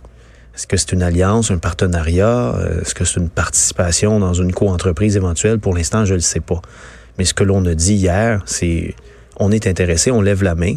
Est-ce 0.55 0.67
que 0.67 0.77
c'est 0.77 0.93
une 0.93 1.03
alliance, 1.03 1.51
un 1.51 1.59
partenariat? 1.59 2.55
Euh, 2.57 2.83
est-ce 2.83 2.95
que 2.95 3.05
c'est 3.05 3.21
une 3.21 3.31
participation 3.31 4.19
dans 4.19 4.35
une 4.35 4.53
co-entreprise 4.53 5.17
éventuelle? 5.17 5.59
Pour 5.59 5.75
l'instant, 5.75 6.05
je 6.05 6.13
ne 6.13 6.19
le 6.19 6.23
sais 6.23 6.41
pas. 6.41 6.61
Mais 7.17 7.25
ce 7.25 7.33
que 7.33 7.45
l'on 7.45 7.65
a 7.65 7.75
dit 7.75 7.95
hier, 7.95 8.43
c'est 8.45 8.95
on 9.37 9.51
est 9.51 9.67
intéressé, 9.67 10.11
on 10.11 10.21
lève 10.21 10.43
la 10.43 10.57
main 10.57 10.75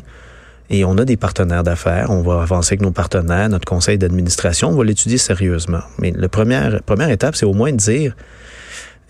et 0.70 0.86
on 0.86 0.98
a 0.98 1.04
des 1.04 1.18
partenaires 1.18 1.64
d'affaires. 1.64 2.10
On 2.10 2.22
va 2.22 2.42
avancer 2.42 2.74
avec 2.74 2.82
nos 2.82 2.92
partenaires, 2.92 3.50
notre 3.50 3.66
conseil 3.66 3.98
d'administration, 3.98 4.70
on 4.70 4.76
va 4.76 4.86
l'étudier 4.86 5.18
sérieusement. 5.18 5.82
Mais 6.00 6.14
la 6.16 6.30
première, 6.30 6.82
première 6.84 7.10
étape, 7.10 7.36
c'est 7.36 7.46
au 7.46 7.54
moins 7.54 7.72
de 7.72 7.78
dire 7.78 8.16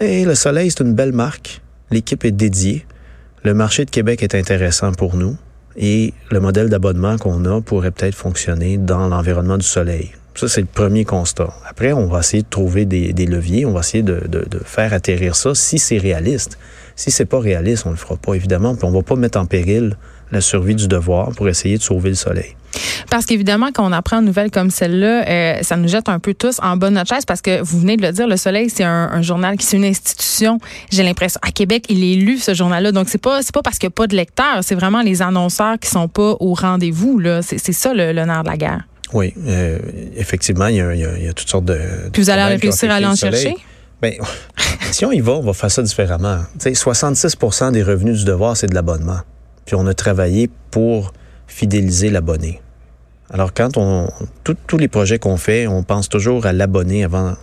et 0.01 0.25
le 0.25 0.36
Soleil, 0.36 0.71
c'est 0.71 0.83
une 0.83 0.95
belle 0.95 1.12
marque. 1.12 1.62
L'équipe 1.92 2.25
est 2.25 2.31
dédiée. 2.31 2.86
Le 3.44 3.53
marché 3.53 3.86
de 3.86 3.89
Québec 3.89 4.24
est 4.24 4.36
intéressant 4.36 4.92
pour 4.94 5.15
nous. 5.15 5.38
Et 5.77 6.13
le 6.30 6.39
modèle 6.39 6.69
d'abonnement 6.69 7.18
qu'on 7.18 7.45
a 7.45 7.62
pourrait 7.62 7.92
peut-être 7.92 8.15
fonctionner 8.15 8.77
dans 8.77 9.07
l'environnement 9.07 9.57
du 9.57 9.65
Soleil. 9.65 10.12
Ça, 10.36 10.48
c'est 10.48 10.62
le 10.62 10.68
premier 10.68 11.06
constat. 11.06 11.54
Après, 11.68 11.92
on 11.94 12.07
va 12.07 12.19
essayer 12.19 12.44
de 12.44 12.50
trouver 12.50 12.86
des, 12.86 13.25
leviers, 13.25 13.66
on 13.66 13.74
va 13.74 13.81
essayer 13.81 14.04
de, 14.04 14.22
faire 14.63 14.94
atterrir 14.94 15.36
ça 15.36 15.54
si 15.56 15.78
c'est 15.78 15.98
réaliste. 15.98 16.57
Si 16.95 17.12
c'est 17.12 17.25
pas 17.25 17.39
réaliste, 17.39 17.86
on 17.86 17.92
le 17.92 17.95
fera 17.95 18.16
pas, 18.16 18.33
évidemment, 18.33 18.75
puis 18.75 18.86
on 18.86 18.92
va 18.92 19.01
pas 19.01 19.16
mettre 19.16 19.39
en 19.39 19.45
péril 19.45 19.98
la 20.31 20.42
survie 20.42 20.75
du 20.75 20.88
devoir 20.88 21.31
pour 21.31 21.50
essayer 21.50 21.78
de 21.78 21.83
sauver 21.83 22.10
le 22.10 22.16
Soleil. 22.16 22.56
Parce 23.10 23.25
qu'évidemment, 23.25 23.69
quand 23.74 23.86
on 23.86 23.92
apprend 23.92 24.19
une 24.19 24.25
nouvelle 24.25 24.51
comme 24.51 24.69
celle-là, 24.69 25.28
euh, 25.28 25.57
ça 25.62 25.75
nous 25.75 25.89
jette 25.89 26.07
un 26.07 26.19
peu 26.19 26.34
tous 26.34 26.60
en 26.62 26.77
de 26.77 26.88
notre 26.88 27.13
chaise 27.13 27.25
parce 27.25 27.42
que 27.42 27.62
vous 27.62 27.80
venez 27.80 27.98
de 27.98 28.01
le 28.01 28.12
dire, 28.13 28.27
Le 28.27 28.38
Soleil, 28.38 28.69
c'est 28.69 28.86
un, 28.86 29.22
journal 29.22 29.57
qui 29.57 29.66
c'est 29.66 29.77
une 29.77 29.86
institution. 29.86 30.60
J'ai 30.89 31.04
l'impression 31.04 31.39
à 31.44 31.51
Québec, 31.51 31.86
il 31.89 32.04
est 32.04 32.16
lu 32.16 32.38
ce 32.38 32.54
journal-là. 32.54 32.92
Donc 32.92 33.10
c'est 33.10 33.22
pas 33.22 33.42
pas 33.54 33.62
parce 33.62 33.77
qu'il 33.77 33.88
n'y 33.88 33.92
a 33.92 33.95
pas 33.95 34.07
de 34.07 34.16
lecteurs, 34.16 34.60
c'est 34.62 34.75
vraiment 34.75 35.01
les 35.01 35.22
annonceurs 35.22 35.77
qui 35.77 35.89
sont 35.89 36.07
pas 36.07 36.36
au 36.39 36.54
rendez-vous. 36.54 37.22
C'est, 37.42 37.74
ça 37.74 37.94
le, 37.94 38.13
nerf 38.13 38.44
de 38.44 38.50
la 38.50 38.57
guerre. 38.57 38.84
Oui, 39.13 39.34
euh, 39.46 39.80
effectivement, 40.16 40.68
il 40.68 40.75
y, 40.78 40.81
a, 40.81 41.34
toutes 41.34 41.50
sortes 41.50 41.66
de. 41.66 41.78
Puis 42.12 42.22
vous 42.22 42.30
allez 42.30 42.56
réussir 42.56 42.92
à 42.92 42.96
aller 42.96 43.06
en 43.06 43.16
chercher? 43.16 43.56
Bien, 44.02 44.13
si 44.92 45.06
on 45.06 45.12
y 45.12 45.19
va, 45.19 45.34
on 45.34 45.42
va 45.42 45.54
faire 45.54 45.69
ça 45.72 45.84
différemment. 45.84 46.40
sais, 46.58 46.72
66% 46.72 47.72
des 47.72 47.84
revenus 47.84 48.19
du 48.19 48.25
devoir, 48.25 48.58
c'est 48.58 48.68
de 48.68 48.75
l'abonnement. 48.75 49.19
Puis 49.66 49.75
on 49.75 49.86
a 49.86 49.94
travaillé 49.94 50.50
pour 50.72 51.13
fidéliser 51.48 52.10
l'abonné. 52.10 52.62
Alors, 53.30 53.54
quand 53.54 53.78
on. 53.78 54.10
Tous 54.44 54.78
les 54.78 54.88
projets 54.88 55.19
qu'on 55.19 55.38
fait, 55.38 55.68
on 55.68 55.84
pense 55.84 56.10
toujours 56.10 56.46
à 56.46 56.54
l'abonné 56.54 57.04
avant 57.04 57.36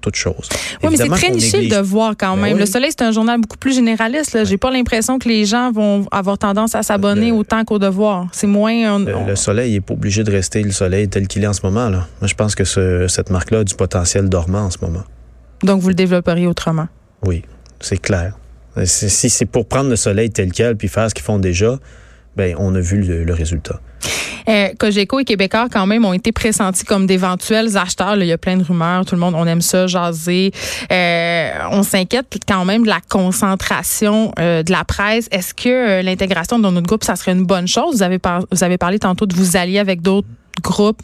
toute 0.00 0.16
chose. 0.16 0.48
Oui, 0.82 0.88
mais 0.90 0.96
c'est 0.96 1.08
très 1.08 1.30
niché 1.30 1.68
de 1.68 1.76
voir 1.76 2.14
quand 2.18 2.36
ben 2.36 2.42
même. 2.42 2.58
Le 2.58 2.66
Soleil, 2.66 2.90
c'est 2.90 3.04
un 3.04 3.12
journal 3.12 3.40
beaucoup 3.40 3.58
plus 3.58 3.74
généraliste. 3.74 4.44
J'ai 4.44 4.56
pas 4.56 4.70
l'impression 4.70 5.18
que 5.18 5.28
les 5.28 5.44
gens 5.44 5.70
vont 5.72 6.06
avoir 6.10 6.38
tendance 6.38 6.74
à 6.74 6.82
s'abonner 6.82 7.32
autant 7.32 7.64
qu'au 7.64 7.78
devoir. 7.78 8.26
C'est 8.32 8.46
moins. 8.46 8.98
le, 8.98 9.36
Soleil 9.36 9.72
n'est 9.72 9.80
pas 9.80 9.94
obligé 9.94 10.24
de 10.24 10.30
rester 10.30 10.62
le 10.62 10.72
Soleil 10.72 11.08
tel 11.08 11.28
qu'il 11.28 11.44
est 11.44 11.46
en 11.46 11.52
ce 11.52 11.64
moment. 11.64 11.88
Là. 11.88 12.06
Moi, 12.20 12.28
je 12.28 12.34
pense 12.34 12.54
que 12.54 12.64
cette 12.64 13.30
marque-là 13.30 13.60
a 13.60 13.64
du 13.64 13.74
potentiel 13.74 14.28
dormant 14.28 14.62
en 14.62 14.70
ce 14.70 14.78
moment. 14.82 15.04
Donc, 15.62 15.80
vous 15.80 15.88
le 15.88 15.94
développeriez 15.94 16.46
autrement? 16.46 16.88
Oui, 17.24 17.42
c'est 17.80 17.98
clair. 17.98 18.36
Si 18.84 19.28
c'est 19.30 19.46
pour 19.46 19.66
prendre 19.66 19.90
le 19.90 19.96
Soleil 19.96 20.30
tel 20.30 20.52
quel 20.52 20.76
puis 20.76 20.88
faire 20.88 21.10
ce 21.10 21.14
qu'ils 21.14 21.24
font 21.24 21.38
déjà, 21.38 21.78
ben 22.36 22.54
on 22.58 22.74
a 22.74 22.80
vu 22.80 23.02
le, 23.02 23.34
résultat. 23.34 23.80
Euh, 24.48 24.68
Cogeco 24.78 25.20
et 25.20 25.24
Québécois, 25.24 25.68
quand 25.70 25.86
même, 25.86 26.04
ont 26.04 26.12
été 26.12 26.32
pressentis 26.32 26.84
comme 26.84 27.06
d'éventuels 27.06 27.76
acheteurs. 27.76 28.16
il 28.16 28.26
y 28.26 28.32
a 28.32 28.38
plein 28.38 28.56
de 28.56 28.64
rumeurs. 28.64 29.04
Tout 29.04 29.14
le 29.14 29.20
monde, 29.20 29.34
on 29.36 29.46
aime 29.46 29.60
ça, 29.60 29.86
jaser. 29.86 30.52
Euh, 30.90 31.50
on 31.70 31.82
s'inquiète 31.82 32.38
quand 32.46 32.64
même 32.64 32.84
de 32.84 32.88
la 32.88 33.00
concentration 33.08 34.32
euh, 34.38 34.62
de 34.62 34.72
la 34.72 34.84
presse. 34.84 35.28
Est-ce 35.30 35.54
que 35.54 36.02
l'intégration 36.02 36.58
dans 36.58 36.72
notre 36.72 36.86
groupe, 36.86 37.04
ça 37.04 37.16
serait 37.16 37.32
une 37.32 37.44
bonne 37.44 37.68
chose? 37.68 37.96
Vous 37.96 38.02
avez, 38.02 38.18
vous 38.50 38.64
avez 38.64 38.78
parlé 38.78 38.98
tantôt 38.98 39.26
de 39.26 39.34
vous 39.34 39.56
allier 39.56 39.78
avec 39.78 40.02
d'autres 40.02 40.28
groupes. 40.62 41.02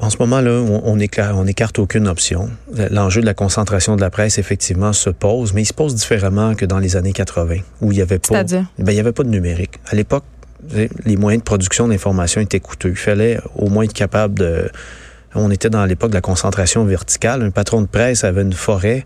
En 0.00 0.08
ce 0.08 0.16
moment-là, 0.20 0.52
on, 0.52 0.82
on, 0.84 1.46
écarte 1.46 1.78
aucune 1.78 2.08
option. 2.08 2.48
L'enjeu 2.90 3.20
de 3.20 3.26
la 3.26 3.34
concentration 3.34 3.96
de 3.96 4.00
la 4.00 4.08
presse, 4.08 4.38
effectivement, 4.38 4.94
se 4.94 5.10
pose, 5.10 5.52
mais 5.52 5.62
il 5.62 5.66
se 5.66 5.74
pose 5.74 5.94
différemment 5.94 6.54
que 6.54 6.64
dans 6.64 6.78
les 6.78 6.96
années 6.96 7.12
80, 7.12 7.56
où 7.82 7.92
il 7.92 7.96
n'y 7.96 8.00
avait 8.02 8.18
pas, 8.18 8.42
ben, 8.42 8.66
il 8.78 8.94
y 8.94 9.00
avait 9.00 9.12
pas 9.12 9.24
de 9.24 9.28
numérique. 9.28 9.78
À 9.86 9.94
l'époque, 9.94 10.24
les 11.04 11.16
moyens 11.16 11.42
de 11.42 11.44
production 11.44 11.88
d'information 11.88 12.40
étaient 12.40 12.60
coûteux. 12.60 12.90
Il 12.90 12.96
fallait 12.96 13.38
au 13.54 13.68
moins 13.68 13.84
être 13.84 13.92
capable 13.92 14.38
de... 14.38 14.70
On 15.34 15.50
était 15.50 15.70
dans 15.70 15.84
l'époque 15.84 16.10
de 16.10 16.14
la 16.14 16.20
concentration 16.20 16.84
verticale. 16.84 17.42
Un 17.42 17.50
patron 17.50 17.82
de 17.82 17.86
presse 17.86 18.24
avait 18.24 18.42
une 18.42 18.52
forêt, 18.52 19.04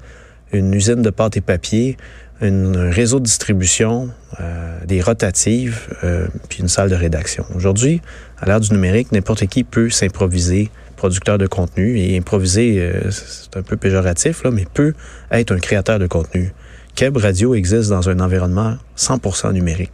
une 0.53 0.73
usine 0.73 1.03
de 1.03 1.11
pâte 1.11 1.37
et 1.37 1.41
papier, 1.43 1.97
un 2.41 2.91
réseau 2.91 3.21
de 3.21 3.25
distribution, 3.25 4.11
euh, 4.41 4.79
des 4.87 5.01
rotatives, 5.01 5.89
euh, 6.03 6.27
puis 6.49 6.61
une 6.61 6.69
salle 6.69 6.91
de 6.91 6.95
rédaction. 6.95 7.45
Aujourd'hui, 7.55 8.01
à 8.41 8.47
l'ère 8.47 8.61
du 8.61 8.73
numérique, 8.73 9.13
n'importe 9.13 9.47
qui 9.47 9.65
peut 9.65 9.91
s'improviser 9.91 10.71
producteur 10.97 11.39
de 11.39 11.47
contenu 11.47 11.99
et 11.99 12.17
improviser, 12.17 12.79
euh, 12.81 13.11
c'est 13.11 13.57
un 13.57 13.63
peu 13.63 13.77
péjoratif, 13.77 14.43
là, 14.43 14.51
mais 14.51 14.65
peut 14.73 14.95
être 15.31 15.53
un 15.53 15.59
créateur 15.59 15.99
de 15.99 16.07
contenu. 16.07 16.53
Keb 16.95 17.17
Radio 17.17 17.55
existe 17.55 17.91
dans 17.91 18.09
un 18.09 18.21
environnement 18.21 18.77
100% 18.97 19.53
numérique 19.53 19.93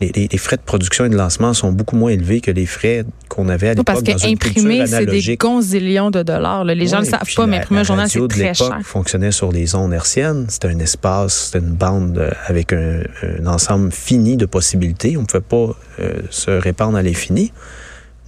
les, 0.00 0.38
frais 0.38 0.56
de 0.56 0.62
production 0.62 1.04
et 1.04 1.08
de 1.08 1.16
lancement 1.16 1.54
sont 1.54 1.72
beaucoup 1.72 1.96
moins 1.96 2.10
élevés 2.10 2.40
que 2.40 2.50
les 2.50 2.66
frais 2.66 3.04
qu'on 3.28 3.48
avait 3.48 3.68
à 3.68 3.74
l'époque 3.74 3.86
Parce 3.86 4.22
qu'imprimer, 4.22 4.86
c'est 4.86 5.06
des 5.06 5.36
gonzillions 5.36 6.10
de 6.10 6.22
dollars. 6.22 6.64
Les 6.64 6.86
gens 6.86 7.00
ne 7.00 7.04
le 7.04 7.10
savent 7.10 7.34
pas, 7.34 7.46
mais 7.46 7.58
imprimer 7.58 7.80
un 7.80 7.84
journal, 7.84 8.08
c'est 8.08 8.28
très 8.28 8.54
cher. 8.54 8.78
fonctionnait 8.82 9.32
sur 9.32 9.52
les 9.52 9.74
ondes 9.74 9.92
hertziennes. 9.92 10.46
C'était 10.48 10.68
un 10.68 10.78
espace, 10.78 11.46
c'était 11.46 11.64
une 11.64 11.74
bande 11.74 12.18
euh, 12.18 12.30
avec 12.46 12.72
un, 12.72 13.02
ensemble 13.46 13.92
fini 13.92 14.36
de 14.36 14.46
possibilités. 14.46 15.16
On 15.16 15.22
ne 15.22 15.26
pouvait 15.26 15.40
pas 15.40 15.76
euh, 16.00 16.22
se 16.30 16.50
répandre 16.50 16.96
à 16.96 17.02
l'infini. 17.02 17.52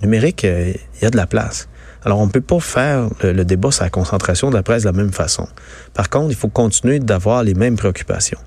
Numérique, 0.02 0.44
euh, 0.44 0.72
il 1.00 1.04
y 1.04 1.06
a 1.06 1.10
de 1.10 1.16
la 1.16 1.26
place. 1.26 1.68
Alors, 2.04 2.20
on 2.20 2.26
ne 2.26 2.30
peut 2.30 2.40
pas 2.40 2.60
faire 2.60 3.08
le, 3.22 3.44
débat 3.44 3.72
sur 3.72 3.82
la 3.82 3.90
concentration 3.90 4.50
de 4.50 4.54
la 4.54 4.62
presse 4.62 4.82
de 4.82 4.88
la 4.88 4.92
même 4.92 5.12
façon. 5.12 5.48
Par 5.92 6.08
contre, 6.08 6.30
il 6.30 6.36
faut 6.36 6.48
continuer 6.48 7.00
d'avoir 7.00 7.42
les 7.42 7.54
mêmes 7.54 7.76
préoccupations, 7.76 8.38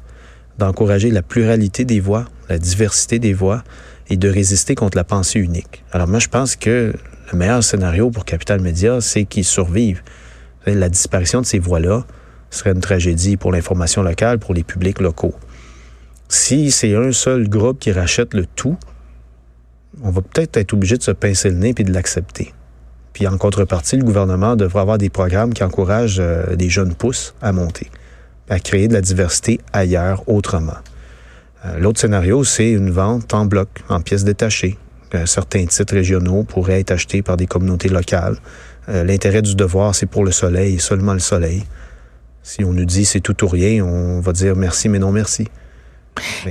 d'encourager 0.59 1.09
la 1.09 1.23
pluralité 1.23 1.85
des 1.85 1.99
voix, 1.99 2.25
la 2.49 2.59
diversité 2.59 3.17
des 3.17 3.33
voix 3.33 3.63
et 4.09 4.17
de 4.17 4.29
résister 4.29 4.75
contre 4.75 4.97
la 4.97 5.03
pensée 5.03 5.39
unique. 5.39 5.83
Alors, 5.91 6.07
moi, 6.07 6.19
je 6.19 6.27
pense 6.27 6.55
que 6.55 6.93
le 7.31 7.37
meilleur 7.37 7.63
scénario 7.63 8.11
pour 8.11 8.25
Capital 8.25 8.59
Média, 8.59 9.01
c'est 9.01 9.25
qu'ils 9.25 9.45
survivent. 9.45 10.01
La 10.65 10.89
disparition 10.89 11.41
de 11.41 11.45
ces 11.45 11.59
voix-là 11.59 12.05
serait 12.51 12.71
une 12.71 12.81
tragédie 12.81 13.37
pour 13.37 13.51
l'information 13.51 14.03
locale, 14.03 14.39
pour 14.39 14.53
les 14.53 14.63
publics 14.63 14.99
locaux. 14.99 15.33
Si 16.27 16.71
c'est 16.71 16.95
un 16.95 17.11
seul 17.11 17.49
groupe 17.49 17.79
qui 17.79 17.91
rachète 17.91 18.33
le 18.33 18.45
tout, 18.45 18.77
on 20.01 20.11
va 20.11 20.21
peut-être 20.21 20.57
être 20.57 20.73
obligé 20.73 20.97
de 20.97 21.03
se 21.03 21.11
pincer 21.11 21.49
le 21.49 21.57
nez 21.57 21.73
et 21.77 21.83
de 21.83 21.93
l'accepter. 21.93 22.53
Puis 23.13 23.27
en 23.27 23.37
contrepartie, 23.37 23.97
le 23.97 24.03
gouvernement 24.03 24.55
devrait 24.55 24.81
avoir 24.81 24.97
des 24.97 25.09
programmes 25.09 25.53
qui 25.53 25.63
encouragent 25.63 26.19
euh, 26.19 26.55
des 26.55 26.69
jeunes 26.69 26.93
pousses 26.93 27.33
à 27.41 27.51
monter, 27.51 27.89
à 28.50 28.60
créer 28.60 28.88
de 28.88 28.94
la 28.94 29.01
diversité 29.01 29.60
ailleurs, 29.74 30.24
autrement. 30.27 30.77
Euh, 31.65 31.77
l'autre 31.79 32.00
scénario, 32.00 32.44
c'est 32.44 32.72
une 32.72 32.89
vente 32.89 33.34
en 33.34 33.46
bloc, 33.46 33.70
en 33.89 34.01
pièces 34.01 34.24
détachées. 34.24 34.77
Euh, 35.15 35.25
certains 35.25 35.65
titres 35.65 35.94
régionaux 35.94 36.44
pourraient 36.44 36.79
être 36.79 36.91
achetés 36.91 37.22
par 37.22 37.38
des 37.38 37.48
communautés 37.48 37.89
locales. 37.89 38.38
L'intérêt 38.88 39.44
du 39.44 39.53
devoir, 39.53 39.94
c'est 39.94 40.08
pour 40.08 40.25
le 40.25 40.32
soleil 40.32 40.79
seulement 40.79 41.13
le 41.13 41.20
soleil. 41.20 41.63
Si 42.41 42.63
on 42.63 42.74
nous 42.74 42.86
dit 42.86 43.06
c'est 43.06 43.20
tout 43.20 43.44
ou 43.44 43.48
rien, 43.48 43.86
on 43.86 44.20
va 44.20 44.32
dire 44.32 44.56
merci, 44.56 44.89
mais 44.89 44.98
non 44.98 45.12
merci. 45.12 45.48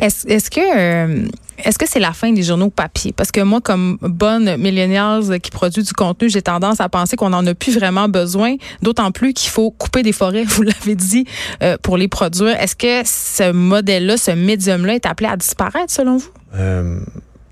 Est-ce 0.00 0.49
que 0.49 1.26
est-ce 1.64 1.78
que 1.78 1.88
c'est 1.88 2.00
la 2.00 2.12
fin 2.12 2.32
des 2.32 2.42
journaux 2.42 2.70
papier? 2.70 3.12
Parce 3.12 3.32
que 3.32 3.40
moi, 3.40 3.60
comme 3.60 3.98
bonne 4.00 4.56
millennials 4.56 5.40
qui 5.40 5.50
produit 5.50 5.82
du 5.82 5.92
contenu, 5.92 6.28
j'ai 6.28 6.42
tendance 6.42 6.80
à 6.80 6.88
penser 6.88 7.16
qu'on 7.16 7.30
n'en 7.30 7.46
a 7.46 7.54
plus 7.54 7.74
vraiment 7.74 8.08
besoin, 8.08 8.56
d'autant 8.82 9.10
plus 9.10 9.32
qu'il 9.32 9.50
faut 9.50 9.70
couper 9.70 10.02
des 10.02 10.12
forêts, 10.12 10.44
vous 10.48 10.62
l'avez 10.62 10.94
dit, 10.94 11.26
euh, 11.62 11.76
pour 11.82 11.96
les 11.96 12.08
produire. 12.08 12.60
Est-ce 12.60 12.76
que 12.76 13.02
ce 13.04 13.52
modèle-là, 13.52 14.16
ce 14.16 14.30
médium-là 14.30 14.94
est 14.94 15.06
appelé 15.06 15.28
à 15.28 15.36
disparaître 15.36 15.92
selon 15.92 16.18
vous? 16.18 16.28
Euh, 16.54 17.00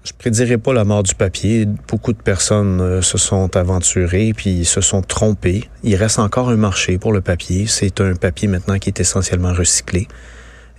je 0.04 0.12
prédirais 0.16 0.58
pas 0.58 0.72
la 0.72 0.84
mort 0.84 1.02
du 1.02 1.14
papier. 1.14 1.66
Beaucoup 1.88 2.12
de 2.12 2.22
personnes 2.22 2.80
euh, 2.80 3.02
se 3.02 3.18
sont 3.18 3.56
aventurées 3.56 4.32
puis 4.36 4.64
se 4.64 4.80
sont 4.80 5.02
trompées. 5.02 5.68
Il 5.82 5.96
reste 5.96 6.20
encore 6.20 6.48
un 6.50 6.56
marché 6.56 6.96
pour 6.98 7.12
le 7.12 7.20
papier. 7.20 7.66
C'est 7.66 8.00
un 8.00 8.14
papier 8.14 8.46
maintenant 8.46 8.78
qui 8.78 8.88
est 8.88 9.00
essentiellement 9.00 9.52
recyclé 9.52 10.06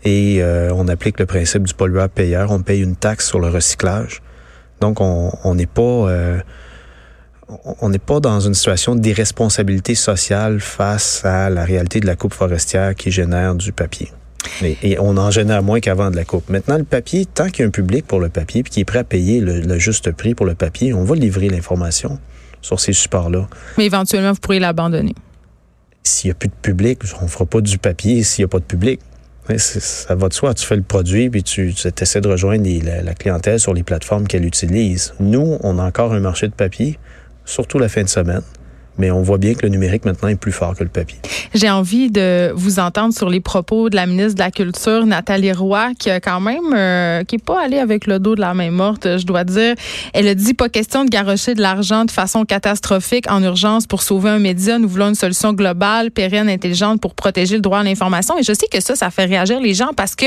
et 0.04 0.42
euh, 0.42 0.72
on 0.74 0.88
applique 0.88 1.20
le 1.20 1.26
principe 1.26 1.64
du 1.64 1.74
pollueur-payeur. 1.74 2.52
On 2.52 2.62
paye 2.62 2.82
une 2.82 2.96
taxe 2.96 3.28
sur 3.28 3.40
le 3.40 3.50
recyclage. 3.50 4.22
Donc, 4.80 5.02
on 5.02 5.56
n'est 5.56 5.66
pas... 5.66 5.82
Euh, 5.82 6.40
on 7.82 7.90
n'est 7.90 7.98
pas 7.98 8.20
dans 8.20 8.42
une 8.42 8.54
situation 8.54 8.96
d'irresponsabilité 8.96 9.96
sociale 9.96 10.60
face 10.60 11.24
à 11.24 11.50
la 11.50 11.64
réalité 11.64 12.02
de 12.02 12.06
la 12.06 12.18
coupe 12.18 12.34
forestière 12.34 12.94
qui 12.94 13.10
génère 13.10 13.56
du 13.56 13.72
papier. 13.72 14.12
Et, 14.62 14.98
on 15.00 15.18
en 15.18 15.32
génère 15.32 15.64
moins 15.64 15.80
qu'avant 15.80 16.12
de 16.12 16.16
la 16.16 16.26
coupe. 16.26 16.50
Maintenant, 16.50 16.78
le 16.78 16.84
papier, 16.84 17.26
tant 17.26 17.50
qu'il 17.50 17.62
y 17.62 17.64
a 17.64 17.68
un 17.68 17.72
public 17.72 18.06
pour 18.06 18.20
le 18.20 18.30
papier, 18.30 18.64
puis 18.64 18.72
qui 18.72 18.80
est 18.82 18.86
prêt 18.86 19.00
à 19.00 19.04
payer 19.04 19.40
le, 19.40 19.80
juste 19.80 20.12
prix 20.12 20.36
pour 20.36 20.46
le 20.46 20.56
papier, 20.56 20.94
on 20.94 21.04
va 21.04 21.16
livrer 21.16 21.50
l'information 21.50 22.20
sur 22.62 22.80
ces 22.80 22.94
supports-là. 22.94 23.48
Mais 23.78 23.86
éventuellement, 23.86 24.32
vous 24.32 24.40
pourriez 24.40 24.60
l'abandonner. 24.60 25.16
S'il 26.04 26.30
n'y 26.30 26.32
a 26.32 26.36
plus 26.36 26.50
de 26.50 26.54
public, 26.62 27.00
on 27.22 27.26
ne 27.26 27.30
fera 27.30 27.46
pas 27.46 27.62
du 27.62 27.78
papier 27.78 28.24
s'il 28.24 28.44
n'y 28.44 28.46
a 28.46 28.50
pas 28.50 28.60
de 28.60 28.64
public 28.64 29.00
ça 29.58 30.16
va 30.16 30.30
de 30.30 30.34
soi. 30.34 30.54
Tu 30.54 30.66
fais 30.66 30.76
le 30.76 30.82
produit, 30.82 31.30
puis 31.30 31.44
tu, 31.44 31.74
essaies 32.02 32.22
de 32.22 32.28
rejoindre 32.28 32.68
la, 32.84 33.14
clientèle 33.14 33.60
sur 33.60 33.74
les 33.74 33.84
plateformes 33.84 34.28
qu'elle 34.28 34.46
utilise. 34.46 35.14
Nous, 35.20 35.58
on 35.62 35.80
a 35.80 35.84
encore 35.84 36.14
un 36.14 36.20
marché 36.20 36.48
de 36.48 36.54
papier, 36.54 37.00
surtout 37.46 37.80
la 37.80 37.90
fin 37.90 38.04
de 38.04 38.10
semaine 38.10 38.42
mais 38.98 39.12
on 39.12 39.22
voit 39.22 39.38
bien 39.38 39.54
que 39.54 39.64
le 39.64 39.70
numérique 39.70 40.06
maintenant 40.06 40.30
est 40.30 40.36
plus 40.36 40.52
fort 40.52 40.76
que 40.76 40.84
le 40.84 40.90
papier. 40.90 41.18
J'ai 41.54 41.70
envie 41.70 42.10
de 42.12 42.52
vous 42.56 42.80
entendre 42.80 43.14
sur 43.14 43.30
les 43.30 43.40
propos 43.40 43.90
de 43.90 43.96
la 43.96 44.06
ministre 44.06 44.36
de 44.36 44.40
la 44.40 44.52
Culture, 44.52 45.06
Nathalie 45.06 45.52
Roy, 45.52 45.92
qui 45.98 46.10
a 46.10 46.20
quand 46.20 46.40
même, 46.40 46.74
euh, 46.74 47.24
qui 47.24 47.36
est 47.36 47.44
pas 47.44 47.62
allée 47.64 47.80
avec 47.80 48.08
le 48.08 48.20
dos 48.20 48.36
de 48.36 48.42
la 48.42 48.54
main 48.54 48.72
morte, 48.72 49.18
je 49.18 49.26
dois 49.26 49.44
dire. 49.44 49.76
Elle 50.14 50.28
a 50.28 50.36
dit 50.36 50.54
pas 50.54 50.70
question 50.70 51.06
de 51.06 51.10
garrocher 51.10 51.54
de 51.54 51.62
l'argent 51.62 52.06
de 52.06 52.12
façon 52.12 52.46
catastrophique 52.46 53.30
en 53.30 53.42
urgence 53.44 53.88
pour 53.88 54.02
sauver 54.02 54.30
un 54.30 54.40
média. 54.40 54.78
Nous 54.80 54.88
voulons 54.88 55.10
une 55.10 55.16
solution 55.16 55.54
globale, 55.54 56.12
pérenne, 56.12 56.50
intelligente 56.50 57.02
pour 57.02 57.16
protéger 57.16 57.56
le 57.56 57.62
droit 57.62 57.80
à 57.80 57.84
l'information. 57.84 58.38
Et 58.38 58.44
je 58.44 58.54
sais 58.54 58.68
que 58.72 58.80
ça, 58.80 58.96
ça 58.96 59.10
fait 59.10 59.26
réagir 59.26 59.60
les 59.60 59.74
gens 59.74 59.92
parce 59.96 60.16
que 60.16 60.26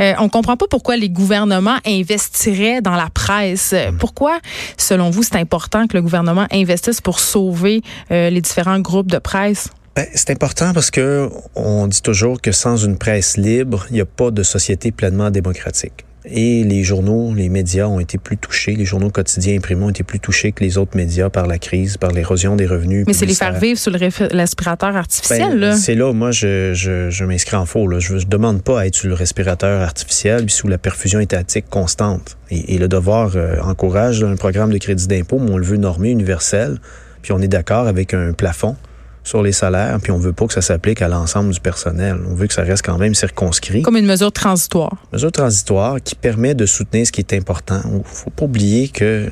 euh, 0.00 0.12
on 0.18 0.28
comprend 0.28 0.56
pas 0.56 0.66
pourquoi 0.70 0.96
les 0.96 1.08
gouvernements 1.08 1.78
investiraient 1.86 2.80
dans 2.80 2.96
la 2.96 3.08
presse. 3.12 3.72
Mm. 3.72 3.96
Pourquoi, 3.98 4.38
selon 4.76 5.10
vous, 5.10 5.22
c'est 5.22 5.36
important 5.36 5.86
que 5.86 5.96
le 5.96 6.02
gouvernement 6.02 6.46
investisse 6.52 7.00
pour 7.00 7.20
sauver 7.20 7.82
les 8.10 8.40
différents 8.40 8.80
groupes 8.80 9.10
de 9.10 9.18
presse? 9.18 9.68
Ben, 9.98 10.06
c'est 10.14 10.30
important 10.30 10.72
parce 10.72 10.92
que 10.92 11.28
on 11.56 11.88
dit 11.88 12.02
toujours 12.02 12.40
que 12.40 12.52
sans 12.52 12.76
une 12.76 12.98
presse 12.98 13.36
libre, 13.36 13.84
il 13.90 13.94
n'y 13.94 14.00
a 14.00 14.06
pas 14.06 14.30
de 14.30 14.44
société 14.44 14.92
pleinement 14.92 15.30
démocratique. 15.30 16.04
Et 16.24 16.62
les 16.62 16.84
journaux, 16.84 17.34
les 17.34 17.48
médias 17.48 17.86
ont 17.86 17.98
été 17.98 18.16
plus 18.16 18.36
touchés, 18.36 18.76
les 18.76 18.84
journaux 18.84 19.10
quotidiens 19.10 19.56
imprimés 19.56 19.84
ont 19.84 19.90
été 19.90 20.04
plus 20.04 20.20
touchés 20.20 20.52
que 20.52 20.62
les 20.62 20.78
autres 20.78 20.96
médias 20.96 21.30
par 21.30 21.48
la 21.48 21.58
crise, 21.58 21.96
par 21.96 22.12
l'érosion 22.12 22.54
des 22.54 22.66
revenus. 22.66 23.06
Mais 23.08 23.12
c'est 23.12 23.26
les 23.26 23.34
faire 23.34 23.58
vivre 23.58 23.78
sous 23.78 23.90
le 23.90 23.98
respirateur 24.36 24.94
artificiel. 24.94 25.58
Ben, 25.58 25.76
c'est 25.76 25.96
là, 25.96 26.12
moi, 26.12 26.30
je, 26.30 26.74
je, 26.74 27.10
je 27.10 27.24
m'inscris 27.24 27.56
en 27.56 27.66
faux. 27.66 27.88
Là. 27.88 27.98
Je 27.98 28.14
ne 28.14 28.20
demande 28.20 28.62
pas 28.62 28.80
à 28.80 28.86
être 28.86 28.94
sous 28.94 29.08
le 29.08 29.14
respirateur 29.14 29.80
artificiel, 29.80 30.44
puis 30.44 30.54
sous 30.54 30.68
la 30.68 30.78
perfusion 30.78 31.18
étatique 31.18 31.68
constante. 31.68 32.36
Et, 32.50 32.78
le 32.78 32.86
devoir 32.86 33.32
euh, 33.34 33.56
encourage 33.62 34.22
un 34.22 34.36
programme 34.36 34.70
de 34.70 34.78
crédit 34.78 35.08
d'impôt, 35.08 35.40
mais 35.40 35.50
on 35.50 35.56
le 35.56 35.64
veut 35.64 35.76
normé, 35.76 36.10
universel 36.10 36.78
puis 37.22 37.32
on 37.32 37.40
est 37.40 37.48
d'accord 37.48 37.86
avec 37.86 38.14
un 38.14 38.32
plafond 38.32 38.76
sur 39.24 39.42
les 39.42 39.52
salaires, 39.52 39.98
puis 40.02 40.10
on 40.10 40.18
veut 40.18 40.32
pas 40.32 40.46
que 40.46 40.54
ça 40.54 40.62
s'applique 40.62 41.02
à 41.02 41.08
l'ensemble 41.08 41.52
du 41.52 41.60
personnel. 41.60 42.18
On 42.28 42.34
veut 42.34 42.46
que 42.46 42.54
ça 42.54 42.62
reste 42.62 42.84
quand 42.84 42.96
même 42.96 43.14
circonscrit. 43.14 43.82
Comme 43.82 43.96
une 43.96 44.06
mesure 44.06 44.32
transitoire. 44.32 44.96
Mesure 45.12 45.32
transitoire 45.32 45.96
qui 46.02 46.14
permet 46.14 46.54
de 46.54 46.64
soutenir 46.64 47.06
ce 47.06 47.12
qui 47.12 47.20
est 47.20 47.34
important. 47.34 47.80
Il 47.84 48.00
faut 48.04 48.30
pas 48.30 48.46
oublier 48.46 48.88
que 48.88 49.28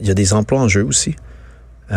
il 0.00 0.06
y 0.06 0.10
a 0.10 0.14
des 0.14 0.32
emplois 0.32 0.60
en 0.60 0.68
jeu 0.68 0.84
aussi. 0.84 1.16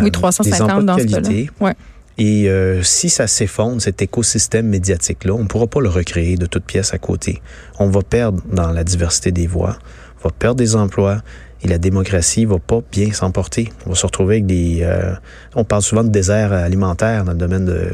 Oui, 0.00 0.10
350 0.10 0.70
euh, 0.70 0.82
dans 0.82 0.96
qualité. 0.96 1.50
ce 1.58 1.64
Ouais. 1.64 1.74
Et 2.18 2.48
euh, 2.48 2.82
si 2.82 3.08
ça 3.08 3.26
s'effondre, 3.26 3.80
cet 3.80 4.02
écosystème 4.02 4.66
médiatique-là, 4.66 5.32
on 5.32 5.44
ne 5.44 5.48
pourra 5.48 5.66
pas 5.66 5.80
le 5.80 5.88
recréer 5.88 6.36
de 6.36 6.46
toutes 6.46 6.64
pièces 6.64 6.92
à 6.92 6.98
côté. 6.98 7.40
On 7.78 7.88
va 7.88 8.02
perdre 8.02 8.42
dans 8.52 8.72
la 8.72 8.84
diversité 8.84 9.32
des 9.32 9.46
voix, 9.46 9.78
on 10.18 10.28
va 10.28 10.34
perdre 10.38 10.56
des 10.56 10.76
emplois, 10.76 11.22
et 11.62 11.68
la 11.68 11.78
démocratie 11.78 12.44
va 12.44 12.58
pas 12.58 12.80
bien 12.90 13.12
s'emporter. 13.12 13.70
On 13.86 13.90
va 13.90 13.96
se 13.96 14.06
retrouver 14.06 14.36
avec 14.36 14.46
des... 14.46 14.80
Euh, 14.82 15.12
on 15.54 15.64
parle 15.64 15.82
souvent 15.82 16.04
de 16.04 16.08
désert 16.08 16.52
alimentaire 16.52 17.24
dans 17.24 17.32
le 17.32 17.38
domaine 17.38 17.66
de, 17.66 17.90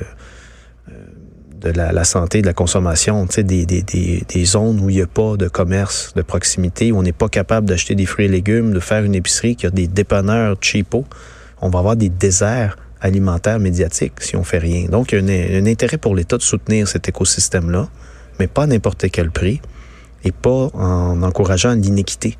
euh, 0.88 0.92
de 1.60 1.70
la, 1.70 2.04
santé, 2.04 2.42
de 2.42 2.46
la 2.46 2.52
consommation, 2.52 3.26
des, 3.26 3.42
des, 3.42 3.66
des, 3.66 4.22
des, 4.28 4.44
zones 4.44 4.80
où 4.80 4.88
il 4.90 4.96
n'y 4.96 5.02
a 5.02 5.06
pas 5.06 5.36
de 5.36 5.48
commerce 5.48 6.12
de 6.14 6.22
proximité, 6.22 6.92
où 6.92 6.98
on 6.98 7.02
n'est 7.02 7.12
pas 7.12 7.28
capable 7.28 7.68
d'acheter 7.68 7.94
des 7.94 8.06
fruits 8.06 8.26
et 8.26 8.28
légumes, 8.28 8.72
de 8.72 8.80
faire 8.80 9.02
une 9.02 9.14
épicerie 9.14 9.56
qui 9.56 9.66
a 9.66 9.70
des 9.70 9.88
dépanneurs 9.88 10.56
cheapo. 10.60 11.04
On 11.60 11.68
va 11.68 11.80
avoir 11.80 11.96
des 11.96 12.08
déserts 12.08 12.76
alimentaires 13.00 13.58
médiatiques 13.58 14.20
si 14.20 14.36
on 14.36 14.44
fait 14.44 14.58
rien. 14.58 14.86
Donc, 14.88 15.12
il 15.12 15.18
y 15.18 15.18
a 15.18 15.58
un, 15.58 15.62
un 15.62 15.66
intérêt 15.66 15.98
pour 15.98 16.14
l'État 16.14 16.36
de 16.36 16.42
soutenir 16.42 16.86
cet 16.86 17.08
écosystème-là, 17.08 17.88
mais 18.38 18.46
pas 18.46 18.64
à 18.64 18.66
n'importe 18.66 19.10
quel 19.10 19.32
prix 19.32 19.60
et 20.24 20.32
pas 20.32 20.70
en 20.74 21.22
encourageant 21.22 21.74
l'inéquité. 21.74 22.36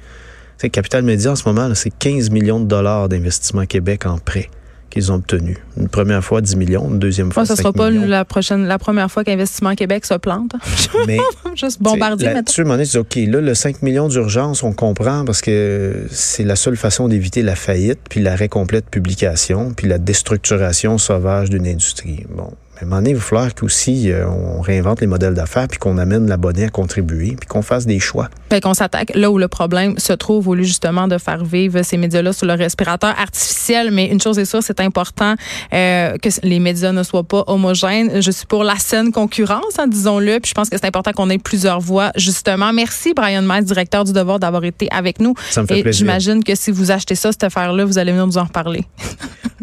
C'est 0.59 0.71
Capital 0.71 1.03
Média 1.03 1.33
en 1.33 1.37
ce 1.37 1.47
moment, 1.47 1.75
c'est 1.75 1.91
15 1.91 2.31
millions 2.31 2.61
de 2.61 2.65
dollars 2.65 3.09
d'investissement 3.09 3.67
Québec 3.67 4.07
en 4.07 4.19
prêt 4.19 4.49
qu'ils 4.89 5.13
ont 5.13 5.17
obtenu. 5.17 5.59
Une 5.77 5.89
première 5.89 6.25
fois 6.25 6.41
10 6.41 6.57
millions, 6.57 6.89
une 6.89 6.99
deuxième 6.99 7.31
fois. 7.31 7.45
Ça 7.45 7.53
ne 7.53 7.59
sera 7.59 7.73
pas 7.73 7.91
la 7.91 8.25
prochaine, 8.25 8.67
la 8.67 8.79
première 8.79 9.11
fois 9.11 9.25
qu'Investissement 9.25 9.75
Québec 9.75 10.07
se 10.07 10.15
plante. 10.15 10.53
Mais 11.07 11.19
juste 11.55 11.83
bombardier. 11.83 12.33
Là-dessus, 12.33 12.65
tu 12.65 12.99
OK, 12.99 13.17
là, 13.17 13.41
le 13.43 13.55
5 13.55 13.83
millions 13.83 14.09
d'urgence, 14.09 14.63
on 14.63 14.73
comprend 14.73 15.27
parce 15.27 15.43
que 15.43 16.07
c'est 16.11 16.45
la 16.45 16.57
seule 16.57 16.77
façon 16.77 17.09
d'éviter 17.09 17.43
la 17.43 17.57
faillite, 17.57 18.01
puis 18.09 18.21
l'arrêt 18.21 18.49
complet 18.49 18.81
de 18.81 18.87
publication, 18.87 19.75
puis 19.75 19.87
la 19.89 19.99
déstructuration 19.99 20.97
sauvage 20.97 21.51
d'une 21.51 21.67
industrie. 21.67 22.25
Bon, 22.31 22.53
à 22.79 22.83
un 22.83 22.85
moment 22.85 22.97
donné, 22.97 23.11
il 23.11 23.17
va 23.17 23.23
falloir 23.23 23.55
qu'aussi 23.55 24.11
euh, 24.11 24.29
on 24.29 24.61
réinvente 24.61 25.01
les 25.01 25.07
modèles 25.07 25.33
d'affaires, 25.33 25.67
puis 25.67 25.79
qu'on 25.79 25.97
amène 25.97 26.29
l'abonné 26.29 26.65
à 26.65 26.69
contribuer, 26.69 27.35
puis 27.39 27.49
qu'on 27.49 27.63
fasse 27.63 27.87
des 27.87 27.99
choix. 27.99 28.29
Puis 28.51 28.61
qu'on 28.61 28.75
s'attaque 28.75 29.13
là 29.15 29.31
où 29.31 29.39
le 29.39 29.49
problème 29.49 29.99
se 29.99 30.13
trouve, 30.13 30.49
au 30.49 30.55
lieu 30.55 30.65
justement 30.65 31.09
de 31.09 31.17
faire 31.17 31.43
vivre 31.43 31.83
ces 31.83 31.97
médias-là 31.97 32.35
sur 32.35 32.47
le 32.47 32.53
respirateur 32.53 33.15
artificiel. 33.19 33.91
Mais 33.93 34.09
une 34.09 34.21
chose 34.21 34.39
est 34.39 34.45
sûre, 34.45 34.63
c'est 34.63 34.81
important 34.81 35.37
euh, 35.73 36.19
que 36.19 36.29
les 36.43 36.59
médias 36.59 36.93
ne 36.93 37.03
soient 37.03 37.25
pas 37.25 37.45
homogènes. 37.47 38.21
Je 38.21 38.31
suis 38.31 38.47
pour 38.47 38.63
la 38.63 38.77
saine 38.77 39.11
concurrence, 39.11 39.79
hein, 39.79 39.87
disons-le. 39.87 40.39
Puis 40.41 40.51
je 40.51 40.55
pense 40.55 40.69
que 40.69 40.77
c'est 40.77 40.87
important 40.87 41.13
qu'on 41.13 41.31
ait 41.31 41.39
plusieurs 41.39 41.81
voix, 41.81 42.13
justement. 42.17 42.75
Merci, 42.75 43.15
Brian 43.15 43.43
Metz, 43.43 43.65
directeur 43.65 44.05
du 44.05 44.13
Devoir, 44.13 44.39
d'avoir 44.39 44.65
été 44.65 44.89
avec 44.91 45.19
nous. 45.19 45.33
Ça 45.51 45.63
me 45.63 45.67
fait 45.67 45.81
Et 45.81 45.93
j'imagine 45.93 46.45
que 46.45 46.55
si 46.55 46.71
vous 46.71 46.91
achetez 46.91 47.15
ça, 47.15 47.33
cette 47.33 47.45
affaire-là, 47.45 47.87
vous 47.87 47.97
allez 47.97 48.13
venir 48.13 48.27
nous 48.27 48.37
en 48.37 48.45
reparler. 48.45 48.85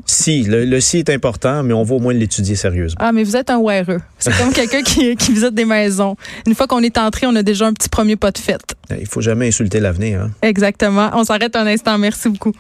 si, 0.06 0.44
le, 0.44 0.66
le 0.66 0.82
si 0.82 0.98
est 0.98 1.12
important, 1.12 1.62
mais 1.62 1.74
on 1.74 1.84
va 1.84 1.96
au 1.96 2.00
moins 2.00 2.14
l'étudier 2.14 2.56
sérieusement. 2.56 3.03
Ah, 3.06 3.12
mais 3.12 3.26
vous 3.26 3.36
êtes 3.36 3.50
un 3.50 3.60
weareux. 3.62 4.00
C'est 4.18 4.32
comme 4.38 4.54
quelqu'un 4.54 4.82
qui, 4.82 5.18
qui, 5.18 5.34
visite 5.34 5.54
des 5.54 5.66
maisons. 5.66 6.16
Une 6.48 6.56
fois 6.56 6.68
qu'on 6.68 6.82
est 6.82 6.98
entré, 6.98 7.28
on 7.28 7.36
a 7.36 7.44
déjà 7.44 7.68
un 7.68 7.74
petit 7.74 7.90
premier 7.90 8.16
pas 8.16 8.32
de 8.32 8.38
fête. 8.38 8.78
Il 8.98 9.08
faut 9.08 9.20
jamais 9.20 9.50
insulter 9.50 9.82
l'avenir. 9.82 10.22
Hein? 10.22 10.32
Exactement. 10.42 11.10
On 11.14 11.26
s'arrête 11.26 11.54
un 11.58 11.68
instant. 11.68 11.98
Merci 11.98 12.30
beaucoup. 12.30 12.54